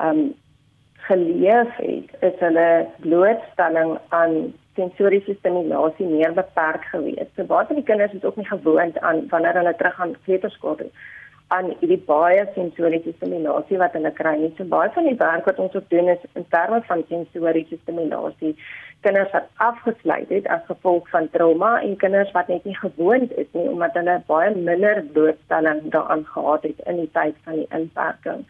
um 0.05 0.21
geleef 1.09 1.75
het 1.75 2.15
is 2.29 2.39
hulle 2.39 2.87
blootstelling 3.05 3.97
aan 4.09 4.35
sensoriese 4.79 5.35
stimulasie 5.39 6.09
meer 6.09 6.33
beperk 6.41 6.89
geweest. 6.95 7.31
So 7.35 7.47
baie 7.53 7.67
van 7.69 7.81
die 7.81 7.87
kinders 7.91 8.17
is 8.17 8.27
ook 8.27 8.39
nie 8.39 8.49
gewoond 8.49 8.99
aan 8.99 9.25
wanneer 9.29 9.61
hulle 9.61 9.75
terug 9.75 9.97
gaan 10.01 10.17
kleuterskool 10.25 10.77
toe 10.81 10.91
aan 11.49 11.71
die 11.81 11.97
baie 12.05 12.43
sensoriese 12.53 13.15
stimulasie 13.15 13.79
wat 13.81 13.95
hulle 13.97 14.11
kry. 14.17 14.35
Nie. 14.37 14.51
So 14.57 14.69
baie 14.69 14.91
van 14.93 15.07
die 15.09 15.17
werk 15.17 15.47
wat 15.49 15.61
ons 15.63 15.75
ook 15.77 15.87
doen 15.89 16.11
is 16.13 16.27
in 16.37 16.45
terme 16.53 16.81
van 16.91 17.01
sensoriese 17.09 17.79
stimulasie 17.81 18.53
kinders 19.05 19.31
wat 19.31 19.47
afgesluit 19.65 20.29
het 20.29 20.47
as 20.53 20.65
gevolg 20.67 21.07
van 21.09 21.29
trauma 21.33 21.71
en 21.81 21.95
kinders 21.97 22.31
wat 22.35 22.51
net 22.51 22.65
nie 22.67 22.75
gewoond 22.77 23.31
is 23.43 23.47
nie 23.57 23.67
omdat 23.71 23.95
hulle 23.97 24.17
baie 24.27 24.51
minder 24.55 25.01
blootstelling 25.15 25.81
daaraan 25.95 26.25
gehad 26.33 26.67
het 26.67 26.83
in 26.85 26.99
die 27.03 27.09
tyd 27.15 27.39
van 27.47 27.61
die 27.61 27.69
inperking. 27.79 28.43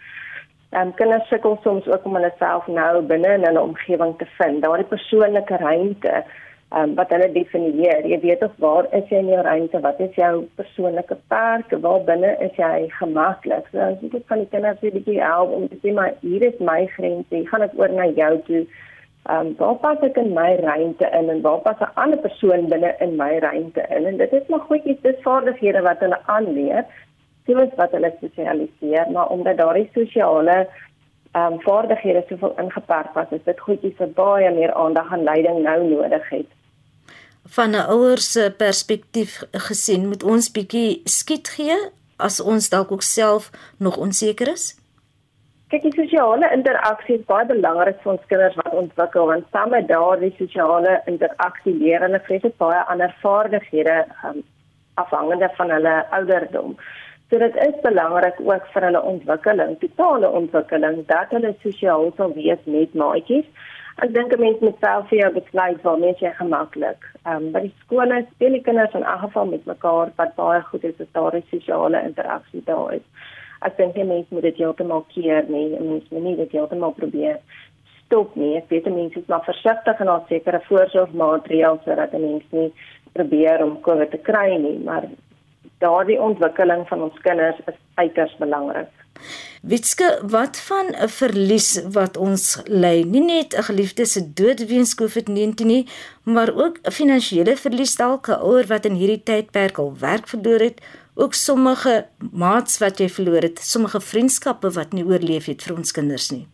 Um, 0.71 0.91
kinders 0.93 1.25
sukkel 1.27 1.57
soms 1.63 1.87
ook 1.87 2.03
om 2.05 2.13
hulle 2.13 2.29
self 2.37 2.67
nou 2.69 3.01
binne 3.01 3.31
in 3.39 3.45
hulle 3.47 3.61
omgewing 3.61 4.11
te 4.19 4.25
vind. 4.37 4.61
Daardie 4.61 4.85
persoonlike 4.91 5.57
ruimte 5.57 6.11
um, 6.77 6.93
wat 6.99 7.09
hulle 7.09 7.31
definieer. 7.33 8.05
Jy 8.05 8.19
weet 8.21 8.43
of 8.45 8.53
waar 8.61 8.85
is 8.93 9.09
jy 9.09 9.23
in 9.23 9.31
jou 9.33 9.39
ruimte? 9.47 9.81
Wat 9.81 10.03
is 10.05 10.13
jou 10.19 10.43
persoonlike 10.61 11.17
perk? 11.33 11.73
Waar 11.85 12.05
binne 12.05 12.35
is 12.45 12.53
jy 12.61 12.85
gemaklik? 12.99 13.65
So 13.71 13.81
as 13.87 14.05
jy 14.05 14.21
van 14.29 14.43
die 14.43 14.51
kinders 14.53 14.85
weer 14.85 14.93
bietjie 14.99 15.17
help 15.23 15.57
om 15.57 15.65
te 15.71 15.81
sê 15.81 15.95
maar 15.97 16.13
hier 16.21 16.45
is 16.51 16.61
my 16.61 16.83
grense. 16.99 17.33
Ek 17.33 17.49
gaan 17.49 17.65
dit 17.65 17.75
oor 17.81 17.97
na 17.97 18.05
jou 18.21 18.31
toe. 18.51 18.63
Ehm 19.29 19.49
um, 19.49 19.51
waar 19.57 19.75
pas 19.81 20.05
ek 20.05 20.21
in 20.21 20.33
my 20.37 20.51
ruimte 20.61 21.09
in 21.17 21.33
en 21.33 21.41
waar 21.41 21.59
pas 21.65 21.81
'n 21.81 21.93
ander 22.05 22.21
persoon 22.21 22.69
binne 22.69 22.93
in 23.01 23.17
my 23.17 23.39
ruimte 23.41 23.89
in? 23.89 24.05
En 24.05 24.17
dit 24.17 24.33
is 24.33 24.47
maar 24.53 24.69
goedjies, 24.69 25.01
dis 25.01 25.25
vaardighede 25.25 25.81
wat 25.81 26.05
hulle 26.05 26.19
aanleer. 26.25 26.85
Soos 27.49 27.73
wat 27.81 27.95
hulle 27.97 28.13
sosialiseer, 28.21 29.09
maar 29.15 29.33
omdat 29.33 29.57
daardie 29.57 29.89
sosiale 29.97 30.59
ehm 31.33 31.53
um, 31.53 31.59
vaardighede 31.65 32.23
soveel 32.29 32.53
ingeperk 32.61 33.13
was, 33.17 33.33
is 33.37 33.43
dit 33.45 33.59
goedjies 33.65 33.97
wat 34.01 34.13
baie 34.17 34.53
meer 34.53 34.73
aandag 34.73 35.11
en 35.17 35.23
leiding 35.23 35.61
nou 35.65 35.77
nodig 35.89 36.29
het 36.29 36.49
van 37.49 37.69
'n 37.69 37.89
ouer 37.89 38.17
se 38.17 38.53
perspektief 38.57 39.43
gesien, 39.51 40.07
moet 40.07 40.23
ons 40.23 40.51
bietjie 40.51 41.01
skiet 41.03 41.49
gee 41.49 41.77
as 42.17 42.39
ons 42.39 42.69
dalk 42.69 42.91
ook 42.91 43.01
self 43.01 43.49
nog 43.77 43.97
onseker 43.97 44.47
is? 44.47 44.77
Kyk, 45.67 45.81
die 45.81 45.93
sosiale 45.93 46.51
interaksie 46.53 47.15
is 47.15 47.25
baie 47.25 47.45
belangrik 47.45 48.01
vir 48.01 48.11
ons 48.11 48.25
kinders 48.27 48.55
wat 48.55 48.73
ontwikkel 48.73 49.25
want 49.25 49.45
saam 49.51 49.69
met 49.69 49.87
daardie 49.87 50.33
sosiale 50.37 51.01
interaksie 51.05 51.73
leer 51.73 52.01
hulle 52.01 52.19
vreeslik 52.19 52.57
baie 52.57 52.81
ander 52.85 53.15
vaardighede 53.21 54.05
um, 54.25 54.43
afhangende 54.93 55.49
van 55.57 55.69
hulle 55.69 56.05
ouderdom. 56.09 56.77
So 57.29 57.37
dit 57.37 57.55
is 57.55 57.81
belangrik 57.81 58.39
ook 58.41 58.65
vir 58.73 58.81
hulle 58.81 59.01
ontwikkeling, 59.01 59.79
totale 59.79 60.29
ontwikkeling 60.29 61.05
dat 61.07 61.29
hulle 61.29 61.55
sosiaal 61.61 62.11
sal 62.17 62.33
wees 62.33 62.63
met 62.65 62.93
maatjies 62.93 63.45
Ek 63.99 64.13
dink 64.15 64.31
'n 64.31 64.39
mens 64.39 64.59
moet 64.63 64.77
self 64.79 65.09
vir 65.09 65.17
jou 65.19 65.29
besluit 65.35 65.81
waarmee 65.83 66.15
jy 66.19 66.29
gemaklik. 66.35 67.01
Ehm 67.25 67.35
um, 67.35 67.47
by 67.51 67.61
die 67.65 67.73
skole 67.83 68.19
speel 68.27 68.53
die 68.55 68.61
kinders 68.67 68.93
in 68.95 69.03
elk 69.03 69.25
geval 69.25 69.49
met 69.49 69.65
mekaar 69.65 70.11
wat 70.21 70.35
baie 70.37 70.61
goed 70.67 70.83
is 70.89 71.01
as 71.03 71.11
daar 71.17 71.35
'n 71.35 71.43
sosiale 71.49 71.99
interaksie 72.09 72.61
daar 72.69 72.93
is. 72.93 73.05
Ek 73.67 73.75
dink 73.77 73.95
jy 73.95 74.05
mens 74.05 74.29
moet 74.29 74.47
dit 74.47 74.61
heeltemal 74.61 75.03
keer 75.15 75.43
nie, 75.49 75.67
mens 75.79 76.05
moet 76.09 76.23
nie 76.23 76.35
dit 76.35 76.51
heeltemal 76.51 76.93
probeer 77.01 77.39
stop 78.05 78.35
nie. 78.35 78.55
Ek 78.57 78.69
weet 78.69 78.85
mense 78.85 79.19
is 79.19 79.27
maar 79.27 79.43
versigtig 79.43 79.99
en 79.99 80.05
daar 80.05 80.23
sekere 80.29 80.61
voorsorgmaatreëls 80.69 81.83
sodat 81.83 82.13
'n 82.13 82.21
mens 82.21 82.43
nie 82.51 82.71
probeer 83.11 83.63
om 83.63 83.81
COVID 83.81 84.11
te 84.11 84.17
kry 84.17 84.55
nie, 84.55 84.79
maar 84.79 85.03
daardie 85.79 86.19
ontwikkeling 86.21 86.87
van 86.87 87.01
ons 87.01 87.21
kinders 87.21 87.59
is 87.65 87.77
uiters 87.95 88.35
belangrik. 88.37 88.89
Witske, 89.61 90.21
wat 90.31 90.57
van 90.57 90.85
'n 90.95 91.07
verlies 91.07 91.81
wat 91.91 92.17
ons 92.17 92.61
ly? 92.65 93.03
Nie 93.03 93.21
net 93.21 93.53
'n 93.53 93.63
geliefde 93.63 94.05
se 94.05 94.33
dood 94.33 94.65
weens 94.67 94.95
COVID-19 94.95 95.65
nie, 95.65 95.87
maar 96.23 96.55
ook 96.55 96.79
'n 96.83 96.91
finansiële 96.91 97.55
verlies 97.57 97.95
dalk 97.95 98.27
'n 98.27 98.41
ouer 98.41 98.67
wat 98.67 98.85
in 98.85 98.95
hierdie 98.95 99.23
tydperk 99.23 99.77
al 99.77 99.93
werk 99.99 100.27
verloor 100.27 100.59
het, 100.59 100.81
ook 101.15 101.33
sommige 101.33 102.05
maats 102.31 102.77
wat 102.77 102.97
jy 102.97 103.09
verloor 103.09 103.41
het, 103.41 103.59
sommige 103.59 104.01
vriendskappe 104.01 104.71
wat 104.71 104.93
nie 104.93 105.05
oorleef 105.05 105.45
het 105.45 105.63
vir 105.63 105.75
ons 105.75 105.91
kinders 105.91 106.29
nie. 106.31 106.47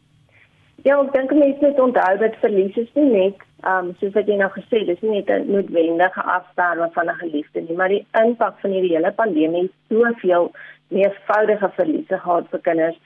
Ja, 0.86 1.00
ek 1.02 1.16
dink 1.16 1.32
mense 1.34 1.66
moet 1.66 1.80
onthou 1.82 2.18
dat 2.22 2.36
verlies 2.44 2.76
is 2.78 2.90
nie 2.94 3.08
net, 3.10 3.40
ehm 3.66 3.88
um, 3.88 3.94
soos 3.98 4.12
wat 4.14 4.28
jy 4.30 4.36
nou 4.38 4.52
gesê 4.54 4.84
het, 4.84 4.90
dis 4.92 5.00
nie 5.02 5.16
net 5.16 5.30
'n 5.34 5.48
noodwendige 5.50 6.22
afsterwe 6.34 6.90
van 6.94 7.08
'n 7.10 7.22
geliefde 7.22 7.62
nie, 7.62 7.78
maar 7.80 7.90
die 7.90 8.06
impak 8.22 8.60
van 8.62 8.72
hierdie 8.72 8.94
hele 8.94 9.12
pandemie 9.12 9.62
het 9.64 9.72
soveel 9.90 10.52
meervoudige 10.90 11.70
verliese 11.78 12.20
gehad 12.20 12.46
vir 12.52 12.62
kinders. 12.68 13.00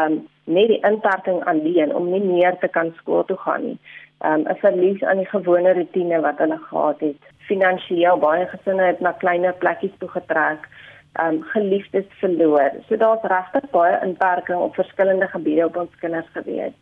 Um 0.00 0.28
net 0.44 0.68
die 0.68 0.80
inperking 0.90 1.44
alleen 1.44 1.94
om 1.94 2.10
nie 2.10 2.24
meer 2.24 2.58
te 2.58 2.68
kan 2.68 2.92
skool 2.96 3.24
toe 3.24 3.36
gaan 3.36 3.64
nie. 3.64 3.78
Um 4.20 4.44
'n 4.48 4.56
verlies 4.64 5.02
aan 5.02 5.16
die 5.24 5.32
gewone 5.32 5.72
rotine 5.72 6.20
wat 6.20 6.38
hulle 6.38 6.58
gehad 6.58 7.00
het. 7.00 7.20
Finansieel 7.48 8.18
baie 8.18 8.46
gesinne 8.46 8.82
het 8.82 9.00
na 9.00 9.12
kleiner 9.12 9.54
plekkies 9.54 9.96
toe 9.98 10.08
getrek. 10.08 10.68
Um 11.22 11.42
geliefdes 11.42 12.06
verloor. 12.20 12.70
So 12.88 12.96
daar's 12.96 13.24
regtig 13.24 13.70
baie 13.70 14.00
inperking 14.02 14.58
op 14.58 14.74
verskillende 14.74 15.26
gebiede 15.26 15.64
op 15.64 15.76
ons 15.76 15.96
kinders 15.96 16.28
gewees. 16.32 16.76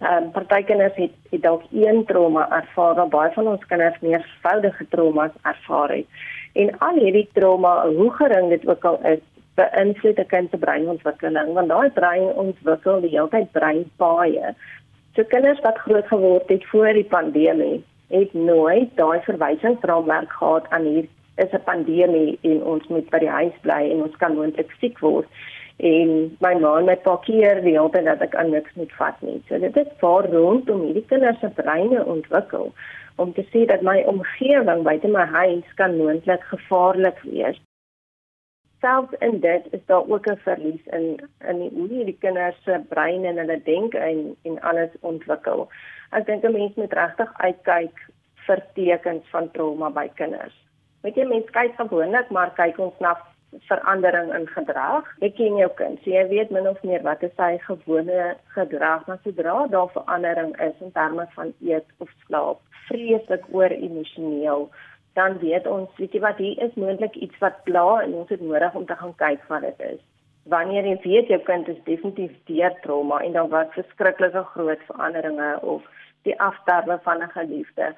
Um 0.00 0.30
party 0.32 0.62
kinders 0.64 0.94
het, 0.96 1.12
het 1.30 1.42
dalk 1.42 1.62
een 1.70 2.04
trauma 2.04 2.46
ervaar, 2.50 2.94
maar 2.94 3.08
baie 3.08 3.32
van 3.32 3.46
ons 3.46 3.66
kinders 3.66 3.98
meervoudige 4.00 4.86
traumas 4.88 5.34
ervaar 5.42 5.90
het. 5.92 6.06
En 6.52 6.78
al 6.78 6.96
hierdie 6.96 7.28
trauma, 7.32 7.86
hoe 7.86 8.10
gering 8.12 8.48
dit 8.48 8.68
ook 8.68 8.84
al 8.84 8.98
is, 9.04 9.20
beïnvloed 9.60 10.18
'n 10.18 10.26
kind 10.26 10.50
se 10.50 10.56
breinontwikkeling 10.56 11.52
want 11.52 11.68
daai 11.68 11.90
brein 11.90 12.26
ontwikkel 12.44 13.00
die 13.00 13.10
hele 13.10 13.28
tyd 13.28 13.52
breinpaaie. 13.52 14.54
So 15.14 15.24
kinders 15.24 15.60
wat 15.60 15.78
groot 15.78 16.06
geword 16.06 16.48
het 16.48 16.64
voor 16.66 16.92
die 16.92 17.04
pandemie 17.04 17.84
het 18.08 18.32
nooit 18.34 18.96
daai 18.96 19.20
verwysingsraamwerk 19.20 20.32
gehad 20.32 20.70
aan 20.70 20.84
hier 20.84 21.06
is 21.36 21.52
'n 21.52 21.64
pandemie 21.64 22.38
en 22.42 22.62
ons 22.64 22.86
moet 22.86 23.10
by 23.10 23.18
die 23.18 23.34
huis 23.38 23.56
bly 23.60 23.82
en 23.90 24.02
ons 24.02 24.16
kan 24.16 24.34
moontlik 24.34 24.70
siek 24.80 24.98
word 24.98 25.26
en 25.82 26.36
my 26.40 26.54
ma 26.60 26.76
en 26.78 26.86
my 26.86 26.96
pa 27.04 27.16
keer 27.26 27.62
die 27.64 27.76
hele 27.76 27.90
tyd 27.90 28.04
dat 28.04 28.22
ek 28.26 28.34
aan 28.34 28.50
niks 28.50 28.74
moet 28.74 28.92
vat 28.98 29.22
nie. 29.22 29.38
So 29.48 29.58
dit 29.58 29.76
is 29.76 29.92
vir 30.00 30.30
rondom 30.32 30.84
hierdie 30.86 31.06
kinders 31.12 31.40
se 31.40 31.48
breine 31.62 32.04
ontwikkel 32.04 32.72
om 33.16 33.32
te 33.36 33.44
sê 33.52 33.66
dat 33.68 33.82
my 33.82 33.98
omgewing 34.12 34.84
buite 34.84 35.08
my 35.08 35.26
huis 35.34 35.74
kan 35.76 35.96
moontlik 35.96 36.44
gevaarlik 36.52 37.18
wees 37.24 37.60
selfs 38.80 39.12
in 39.18 39.40
dit 39.40 39.66
is 39.70 39.84
daar 39.86 40.08
ook 40.08 40.26
'n 40.26 40.36
verlies 40.36 40.84
in 40.86 41.28
in 41.48 41.58
die, 41.58 41.70
hoe 41.74 42.04
die 42.04 42.16
kinders 42.20 42.62
se 42.62 42.80
brein 42.88 43.24
en 43.24 43.36
hulle 43.36 43.62
denke 43.62 43.98
en 43.98 44.36
en 44.42 44.60
alles 44.60 44.90
ontwikkel. 45.00 45.68
Ek 46.10 46.26
dink 46.26 46.44
'n 46.44 46.52
mens 46.52 46.74
moet 46.74 46.92
regtig 46.92 47.32
uitkyk 47.36 47.96
vir 48.46 48.62
tekens 48.74 49.24
van 49.30 49.50
trauma 49.50 49.90
by 49.90 50.08
kinders. 50.14 50.56
Weet 51.00 51.14
jy 51.14 51.24
mense 51.24 51.50
kyk 51.50 51.74
gewoonlik 51.76 52.30
maar 52.30 52.50
kyk 52.54 52.78
ons 52.78 52.98
na 52.98 53.18
verandering 53.58 54.34
in 54.34 54.46
gedrag. 54.46 55.08
Ek 55.20 55.34
ken 55.36 55.56
jou 55.56 55.70
kind, 55.74 55.98
so 56.02 56.10
jy 56.10 56.26
weet 56.28 56.50
min 56.50 56.68
of 56.68 56.82
meer 56.82 57.02
wat 57.02 57.22
is 57.22 57.34
sy 57.36 57.56
gewone 57.66 58.36
gedrag, 58.54 59.06
maar 59.06 59.18
sodra 59.24 59.66
daar 59.66 59.90
verandering 59.96 60.54
is 60.60 60.76
in 60.80 60.92
terme 60.92 61.26
van 61.34 61.52
eet 61.60 61.86
of 61.98 62.08
slaap, 62.26 62.62
vreeslik 62.88 63.42
oor 63.50 63.70
emosioneel 63.70 64.70
dan 65.12 65.38
weet 65.38 65.66
ons, 65.66 65.90
weet 65.98 66.14
jy 66.14 66.22
wat, 66.22 66.38
hier 66.38 66.62
is 66.62 66.76
moontlik 66.78 67.16
iets 67.18 67.38
wat 67.42 67.58
pla 67.66 68.00
en 68.04 68.14
ons 68.22 68.30
het 68.30 68.40
nodig 68.40 68.74
om 68.78 68.86
te 68.86 68.96
gaan 68.96 69.16
kyk 69.18 69.42
wat 69.50 69.66
dit 69.66 69.82
is. 69.88 70.00
Wanneer 70.52 70.86
jy 70.86 70.96
weet 71.02 71.32
jou 71.34 71.40
kind 71.48 71.68
is 71.68 71.82
definitief 71.88 72.36
deur 72.48 72.76
trauma 72.84 73.20
en 73.26 73.34
dan 73.36 73.50
wat 73.52 73.74
verskriklike 73.76 74.44
groot 74.54 74.86
veranderinge 74.88 75.50
of 75.74 75.84
die 76.28 76.36
afsterwe 76.40 76.98
van 77.04 77.22
'n 77.22 77.34
geliefde 77.34 77.94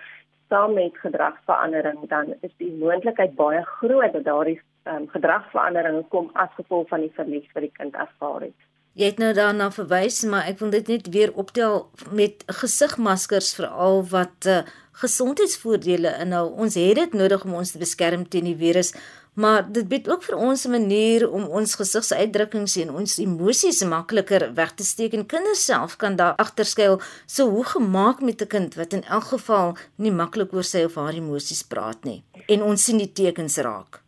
saam 0.49 0.75
met 0.75 0.99
gedragsverandering, 1.04 2.09
dan 2.09 2.35
is 2.40 2.52
die 2.56 2.73
moontlikheid 2.73 3.35
baie 3.35 3.62
groot 3.64 4.12
dat 4.12 4.25
daardie 4.25 4.61
um, 4.85 5.09
gedragsveranderinge 5.09 6.05
kom 6.09 6.31
as 6.35 6.53
gevolg 6.59 6.89
van 6.89 7.01
die 7.01 7.12
verlies 7.17 7.49
wat 7.55 7.67
die 7.67 7.75
kind 7.79 7.95
ervaar 7.95 8.49
het. 8.49 8.69
Jy 8.93 9.09
het 9.09 9.21
nou 9.23 9.31
daarna 9.33 9.71
verwys, 9.73 10.19
maar 10.29 10.45
ek 10.51 10.59
wil 10.61 10.73
dit 10.75 10.89
net 10.93 11.07
weer 11.15 11.31
optel 11.41 11.87
met 12.12 12.43
gesigmaskers 12.61 13.55
veral 13.57 14.03
wat 14.11 14.49
uh, 14.53 14.59
gesondheidsvoordele 15.01 16.12
inhou. 16.21 16.51
Ons 16.61 16.77
het 16.77 16.99
dit 17.01 17.17
nodig 17.17 17.47
om 17.49 17.55
ons 17.62 17.73
te 17.73 17.81
beskerm 17.81 18.27
teen 18.29 18.51
die 18.51 18.59
virus, 18.59 18.93
maar 19.33 19.65
dit 19.65 19.89
bied 19.89 20.11
ook 20.12 20.27
vir 20.27 20.37
ons 20.37 20.67
'n 20.67 20.71
manier 20.71 21.25
om 21.25 21.49
ons 21.49 21.75
gesigsuitdrukkings 21.81 22.77
en 22.85 22.91
ons 23.01 23.17
emosies 23.19 23.81
makliker 23.85 24.53
weg 24.55 24.75
te 24.77 24.85
steek 24.85 25.15
en 25.15 25.27
kinders 25.27 25.65
self 25.65 25.97
kan 25.97 26.17
daar 26.17 26.37
agter 26.37 26.65
skuil. 26.65 27.01
So 27.27 27.49
hoe 27.49 27.65
gemaak 27.65 28.21
met 28.21 28.43
'n 28.43 28.47
kind 28.47 28.75
wat 28.75 28.93
in 28.93 29.05
elk 29.05 29.25
geval 29.25 29.77
nie 29.97 30.12
maklik 30.12 30.53
oor 30.53 30.65
sy 30.65 30.85
of 30.85 30.95
haar 30.95 31.15
emosies 31.15 31.62
praat 31.62 32.05
nie 32.05 32.25
en 32.49 32.62
ons 32.62 32.85
sien 32.85 32.99
die 32.99 33.12
tekens 33.12 33.57
raak. 33.57 34.01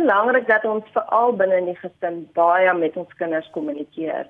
Belangrik 0.00 0.46
dat 0.48 0.64
ons 0.64 0.92
veral 0.94 1.34
binne 1.36 1.56
in 1.60 1.70
die 1.72 1.80
gesin 1.80 2.22
baie 2.36 2.72
met 2.74 2.96
ons 2.96 3.16
kinders 3.20 3.48
kommunikeer. 3.56 4.28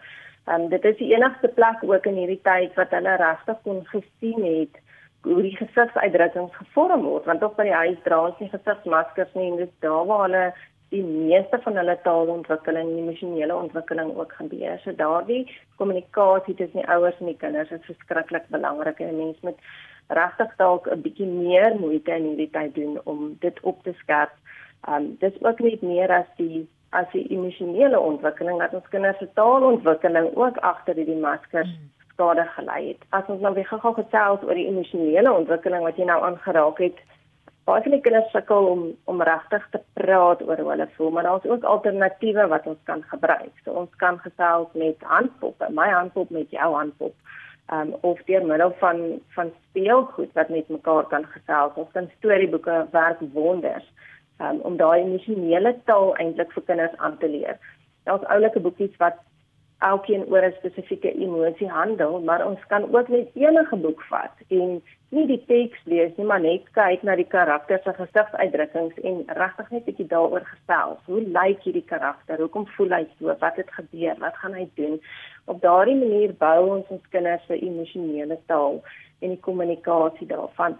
Um, 0.50 0.68
dit 0.72 0.84
is 0.84 0.96
die 0.98 1.12
enigste 1.14 1.48
plek 1.58 1.84
ook 1.86 2.06
in 2.10 2.16
hierdie 2.18 2.40
tyd 2.42 2.74
wat 2.80 2.94
hulle 2.96 3.12
regtig 3.20 3.60
kon 3.66 3.84
gesien 3.92 4.42
het 4.46 4.80
hoe 5.28 5.42
die 5.44 5.54
gesigsuitdrukkings 5.58 6.56
gevorm 6.56 7.04
word 7.04 7.28
want 7.28 7.44
op 7.46 7.58
by 7.60 7.68
die 7.68 7.76
huis 7.76 7.98
dra 8.06 8.22
ons 8.30 8.38
nie 8.40 8.48
gesigsmaskers 8.50 9.34
nie 9.36 9.50
en 9.50 9.58
dis 9.60 9.74
daar 9.84 10.06
waar 10.08 10.24
hulle 10.24 10.44
die 10.90 11.02
meeste 11.04 11.60
van 11.62 11.76
hulle 11.78 11.96
taalontwikkeling 12.06 12.88
en 12.90 13.02
emosionele 13.04 13.54
ontwikkeling 13.54 14.10
ook 14.16 14.32
gebeur. 14.40 14.80
So 14.82 14.96
daardie 14.98 15.44
kommunikasie 15.78 16.56
tussen 16.58 16.82
die 16.82 16.88
ouers 16.90 17.20
en 17.20 17.30
die 17.30 17.38
kinders 17.38 17.70
is 17.76 17.86
verskriklik 17.86 18.48
belangrik 18.50 18.98
en 19.04 19.20
mense 19.20 19.46
moet 19.46 19.60
regtig 20.18 20.56
dalk 20.58 20.90
'n 20.90 21.02
bietjie 21.04 21.30
meer 21.30 21.78
moeite 21.78 22.16
in 22.16 22.26
hierdie 22.32 22.50
tyd 22.50 22.74
doen 22.74 22.98
om 23.04 23.36
dit 23.40 23.60
op 23.62 23.82
te 23.84 23.94
skerp. 24.02 24.34
Um 24.88 25.16
dis 25.20 25.42
ook 25.42 25.60
net 25.60 25.82
meer 25.82 26.12
as 26.12 26.28
die 26.36 26.68
as 26.90 27.06
die 27.12 27.26
emosionele 27.30 28.00
ontwikkeling 28.00 28.58
dat 28.58 28.74
ons 28.74 28.88
kinders 28.90 29.18
se 29.18 29.28
taalontwikkeling 29.34 30.32
ook 30.34 30.56
agter 30.56 30.94
hierdie 30.94 31.20
maskers 31.20 31.68
mm 31.68 31.90
skade 32.20 32.44
gelei 32.54 32.88
het. 32.88 33.04
As 33.16 33.28
ons 33.32 33.40
nou 33.40 33.54
weer 33.56 33.68
gou-gou 33.68 33.94
gesels 33.96 34.44
oor 34.44 34.58
die 34.58 34.68
emosionele 34.68 35.32
ontwikkeling 35.32 35.86
wat 35.86 35.96
jy 35.96 36.04
nou 36.08 36.18
aangeraak 36.26 36.82
het, 36.84 36.98
baie 37.68 37.82
van 37.84 37.94
die 37.94 38.02
kinders 38.04 38.32
sukkel 38.34 38.68
om 38.68 38.82
om 39.10 39.22
regtig 39.24 39.66
te 39.72 39.80
praat 39.96 40.42
oor 40.44 40.60
hoe 40.60 40.70
hulle 40.72 40.88
voel, 40.96 41.12
maar 41.16 41.28
daar's 41.28 41.48
ook 41.48 41.64
alternatiewe 41.74 42.46
wat 42.52 42.66
ons 42.66 42.80
kan 42.90 43.04
gebruik. 43.12 43.52
So 43.64 43.76
ons 43.84 43.94
kan 44.02 44.18
gesels 44.24 44.68
met 44.74 45.08
handpoppe, 45.12 45.70
my 45.76 45.88
handpop 45.92 46.32
met 46.36 46.52
jou 46.56 46.72
handpop. 46.74 47.16
Um 47.72 47.94
of 48.02 48.20
deur 48.26 48.44
middel 48.46 48.74
van 48.82 49.02
van 49.36 49.52
speelgoed 49.70 50.32
wat 50.34 50.48
met 50.50 50.68
mekaar 50.68 51.08
kan 51.08 51.26
gesels. 51.36 51.76
Ons 51.80 51.92
kan 51.96 52.10
storieboeke 52.18 52.86
werk 52.92 53.22
wonders 53.32 53.86
um, 54.40 54.60
om 54.68 54.76
daai 54.76 55.00
emosionele 55.02 55.74
taal 55.84 56.14
eintlik 56.16 56.52
vir 56.52 56.66
kinders 56.70 56.96
aan 56.98 57.18
te 57.18 57.28
leer. 57.28 57.58
Daar's 58.08 58.26
oulike 58.34 58.60
boekies 58.60 58.96
wat 59.02 59.18
elkeen 59.80 60.24
oor 60.28 60.44
'n 60.44 60.52
spesifieke 60.58 61.12
emosie 61.12 61.68
handel, 61.68 62.20
maar 62.20 62.46
ons 62.46 62.66
kan 62.66 62.94
ook 62.94 63.08
net 63.08 63.28
enige 63.34 63.76
boek 63.76 64.02
vat 64.02 64.36
en 64.48 64.82
nie 65.08 65.26
die 65.26 65.44
teks 65.46 65.78
lees 65.84 66.12
nie, 66.16 66.26
maar 66.26 66.40
net 66.40 66.64
kyk 66.72 67.02
na 67.02 67.16
die 67.16 67.28
karakter 67.36 67.80
se 67.84 67.92
gesigsuitdrukkings 67.92 68.98
en 69.02 69.24
regtig 69.26 69.70
net 69.70 69.82
'n 69.82 69.84
bietjie 69.84 70.06
daaroor 70.06 70.44
gesels. 70.52 71.00
Hoe 71.06 71.22
lyk 71.38 71.62
hierdie 71.62 71.88
karakter? 71.94 72.38
Hoekom 72.38 72.66
voel 72.66 72.90
hy 72.90 73.06
so? 73.18 73.34
Wat 73.40 73.56
het 73.56 73.70
gebeur? 73.70 74.16
Wat 74.18 74.36
gaan 74.36 74.54
hy 74.54 74.68
doen? 74.74 75.00
Op 75.44 75.60
daardie 75.60 75.96
manier 75.96 76.34
bou 76.34 76.76
ons 76.76 76.86
ons 76.88 77.08
kinders 77.08 77.46
se 77.46 77.58
emosionele 77.58 78.38
taal 78.46 78.82
en 79.20 79.28
die 79.28 79.40
kommunikasie 79.40 80.26
daarvan. 80.26 80.78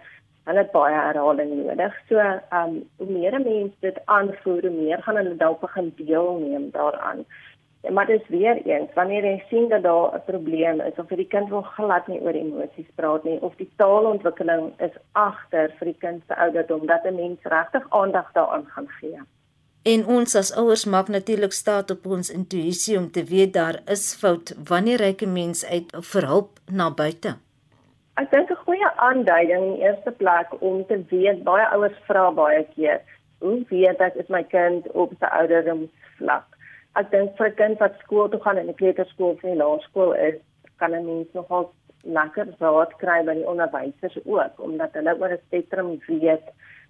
Hulle 0.49 0.63
het 0.63 0.71
baie 0.71 0.95
herhaling 0.95 1.51
nodig. 1.53 1.95
So, 2.09 2.17
ehm 2.17 2.75
um, 2.75 2.83
hoe 2.97 3.07
meer 3.07 3.39
mense 3.39 3.77
dit 3.79 3.97
aanvoer, 4.05 4.61
hoe 4.61 4.77
meer 4.77 5.01
gaan 5.01 5.15
hulle 5.15 5.35
dalk 5.35 5.59
begin 5.61 5.93
deelneem 5.97 6.69
daaraan. 6.71 7.25
Maar 7.89 8.05
dit 8.05 8.21
is 8.21 8.27
weer 8.27 8.61
eens 8.65 8.93
wanneer 8.93 9.25
jy 9.25 9.43
sien 9.49 9.69
dat 9.69 9.83
daar 9.83 10.15
'n 10.15 10.23
probleem 10.25 10.81
is 10.81 10.97
of 10.97 11.07
vir 11.07 11.17
die 11.17 11.27
kind 11.27 11.49
wil 11.49 11.61
glad 11.61 12.07
nie 12.07 12.21
oor 12.21 12.33
emosies 12.33 12.91
praat 12.95 13.23
nie 13.23 13.41
of 13.41 13.55
die 13.55 13.69
taalontwikkeling 13.75 14.73
is 14.77 14.95
agter 15.11 15.73
vir 15.77 15.85
die 15.85 15.97
kind 15.99 16.23
se 16.27 16.35
ouderdom 16.35 16.85
dat 16.85 17.05
'n 17.05 17.15
mens 17.15 17.39
regtig 17.43 17.85
aandag 17.89 18.31
daaraan 18.33 18.65
gaan 18.65 18.89
gee. 18.89 19.19
En 19.81 20.05
ons 20.05 20.35
as 20.35 20.53
ouers 20.53 20.85
maak 20.85 21.07
natuurlik 21.07 21.53
staat 21.53 21.91
op 21.91 22.05
ons 22.05 22.29
intuïsie 22.29 22.97
om 22.97 23.11
te 23.11 23.23
weet 23.23 23.53
daar 23.53 23.81
is 23.85 24.15
fout 24.15 24.53
wanneer 24.67 24.97
ryke 24.97 25.25
mens 25.25 25.65
uit 25.65 25.95
vir 26.11 26.27
hulp 26.27 26.59
na 26.71 26.93
buite. 26.93 27.35
Ek 28.21 28.31
dink 28.31 28.51
'n 28.51 28.63
goeie 28.65 28.89
aanduiding 29.07 29.63
in 29.63 29.73
die 29.73 29.83
eerste 29.87 30.11
plek 30.11 30.53
om 30.61 30.85
te 30.85 31.01
weet 31.09 31.43
baie 31.43 31.65
ouers 31.73 31.97
vra 32.07 32.29
baie 32.31 32.63
keer, 32.75 33.01
hoe 33.39 33.59
weet 33.69 34.01
ek 34.07 34.15
is 34.15 34.29
my 34.29 34.43
kind 34.43 34.87
op 34.93 35.13
sy 35.19 35.29
ouderdomsvlak? 35.41 36.47
ek 36.99 37.11
dink 37.11 37.37
vir 37.37 37.47
'n 37.47 37.55
kind 37.55 37.79
wat 37.79 37.99
skool 37.99 38.29
toe 38.29 38.39
gaan 38.43 38.57
in 38.57 38.69
'n 38.69 38.79
kleuterskool 38.79 39.31
of 39.35 39.43
'n 39.43 39.61
laerskool 39.63 40.11
is, 40.13 40.39
kan 40.79 40.93
'n 40.95 41.05
mens 41.05 41.29
nogal 41.33 41.71
lekker 42.03 42.47
raad 42.59 42.91
kry 43.03 43.23
by 43.23 43.33
die 43.33 43.47
onderwysers 43.47 44.17
ook 44.25 44.59
omdat 44.67 44.93
hulle 44.93 45.13
oor 45.19 45.31
'n 45.31 45.45
spektrum 45.45 45.89
weet 46.07 46.45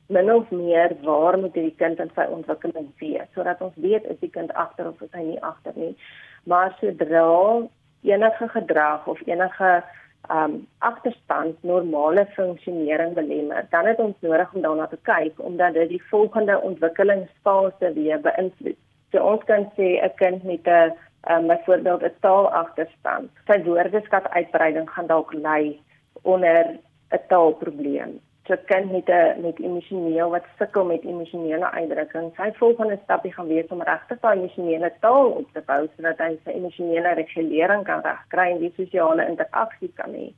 min 0.08 0.32
of 0.34 0.50
meer 0.52 0.96
waar 1.04 1.38
moet 1.40 1.54
die 1.54 1.76
kind 1.78 2.00
in 2.00 2.12
sy 2.16 2.26
ontwikkeling 2.38 2.90
wees 3.00 3.30
sodat 3.34 3.62
ons 3.62 3.76
weet 3.76 4.06
is 4.06 4.20
die 4.20 4.30
kind 4.38 4.54
agter 4.54 4.88
of 4.88 5.02
is 5.02 5.12
hy 5.12 5.24
nie 5.24 5.42
agter 5.42 5.74
nie 5.76 5.96
maar 6.44 6.76
sodra 6.80 7.68
enige 8.02 8.48
gedrag 8.48 9.08
of 9.08 9.20
enige 9.28 9.84
um 10.30 10.68
agterstand 10.78 11.64
normale 11.64 12.28
funksionering 12.36 13.14
belemmer 13.14 13.66
dan 13.70 13.86
het 13.86 14.00
ons 14.00 14.16
nodig 14.20 14.54
om 14.54 14.62
daarna 14.62 14.88
te 14.88 15.00
kyk 15.02 15.34
omdat 15.38 15.74
dit 15.74 15.90
die 15.90 16.04
volgende 16.10 16.62
ontwikkelingsfase 16.62 17.94
weer 17.94 18.22
beïnvloed 18.22 18.80
So 19.12 19.20
ons 19.28 19.44
kan 19.44 19.68
sê 19.76 19.88
'n 20.00 20.14
kind 20.22 20.44
met 20.44 20.68
'n 20.68 20.94
um, 21.32 21.48
byvoorbeeld 21.48 22.04
'n 22.04 22.16
taalagterstand, 22.20 23.30
sy 23.48 23.64
woordeskat 23.64 24.30
uitbreiding 24.30 24.90
gaan 24.90 25.08
dalk 25.08 25.34
lei 25.34 25.80
onder 26.22 26.64
'n 27.12 27.24
taalprobleem. 27.28 28.20
So 28.52 28.58
kind 28.68 28.92
met 28.92 29.08
'n 29.08 29.42
met 29.42 29.60
emosioneel 29.60 30.30
wat 30.30 30.46
sukkel 30.58 30.84
met 30.86 31.04
emosionele 31.04 31.72
uitdrukking, 31.72 32.32
sy 32.36 32.52
volgende 32.54 33.00
stapie 33.04 33.34
gaan 33.34 33.48
wees 33.48 33.68
om 33.68 33.82
regtig 33.82 34.18
sy 34.22 34.32
emosionele 34.36 34.92
taal 35.00 35.30
op 35.42 35.48
te 35.54 35.62
bou 35.66 35.88
sodat 35.96 36.18
hy 36.18 36.40
sy 36.44 36.52
emosionele 36.52 37.14
regulering 37.14 37.84
kan 37.84 38.02
regkry 38.02 38.52
en 38.52 38.60
die 38.60 38.74
sosiale 38.76 39.28
interaksie 39.28 39.92
kan 39.96 40.12
hê. 40.14 40.34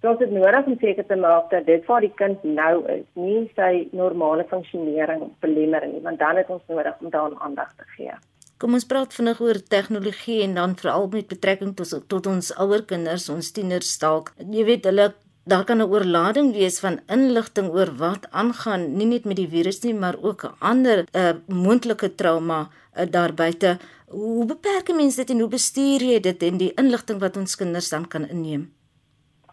So 0.00 0.10
ons 0.10 0.20
het 0.20 0.30
nodig 0.30 0.66
om 0.66 0.78
seker 0.80 1.06
te 1.06 1.16
maak 1.16 1.50
dat 1.50 1.66
dit 1.66 1.84
waar 1.86 2.00
die 2.00 2.14
kind 2.14 2.42
nou 2.42 2.88
is, 2.88 3.04
nie 3.14 3.50
sy 3.56 3.88
normale 3.92 4.44
funksionering 4.44 5.22
belemmer 5.40 5.86
nie, 5.86 6.00
want 6.00 6.18
dan 6.18 6.36
het 6.36 6.48
ons 6.50 6.62
nodig 6.68 6.94
om 7.00 7.10
daaraan 7.10 7.40
aandag 7.40 7.74
te 7.76 7.84
gee. 7.96 8.14
Kom 8.58 8.72
ons 8.72 8.86
praat 8.86 9.12
vinnig 9.14 9.40
oor 9.40 9.60
tegnologie 9.68 10.42
en 10.42 10.54
dan 10.54 10.76
veral 10.76 11.08
met 11.12 11.28
betrekking 11.28 11.76
tot 11.76 12.08
tot 12.08 12.26
ons 12.26 12.56
ouer 12.56 12.82
kinders, 12.84 13.28
ons 13.28 13.52
tieners 13.52 13.98
dalk. 13.98 14.32
Jy 14.38 14.64
weet 14.64 14.84
hulle 14.84 15.12
daar 15.44 15.64
kan 15.64 15.78
'n 15.78 15.90
oorlading 15.90 16.52
wees 16.52 16.80
van 16.80 17.00
inligting 17.06 17.68
oor 17.70 17.90
wat 17.96 18.26
aangaan, 18.30 18.96
nie 18.96 19.06
net 19.06 19.24
met 19.24 19.36
die 19.36 19.48
virus 19.48 19.82
nie, 19.82 19.94
maar 19.94 20.16
ook 20.22 20.42
'n 20.44 20.54
ander 20.58 21.04
uh, 21.12 21.30
moontlike 21.46 22.14
trauma 22.14 22.68
uh, 22.96 23.06
daar 23.10 23.34
buite. 23.34 23.78
Hoe 24.08 24.46
beperk 24.46 24.94
mense 24.94 25.16
dit 25.16 25.30
en 25.30 25.40
hoe 25.40 25.48
bestuur 25.48 26.00
jy 26.00 26.20
dit 26.20 26.42
en 26.42 26.56
die 26.56 26.74
inligting 26.74 27.20
wat 27.20 27.36
ons 27.36 27.56
kinders 27.56 27.88
dan 27.88 28.08
kan 28.08 28.28
inneem? 28.28 28.72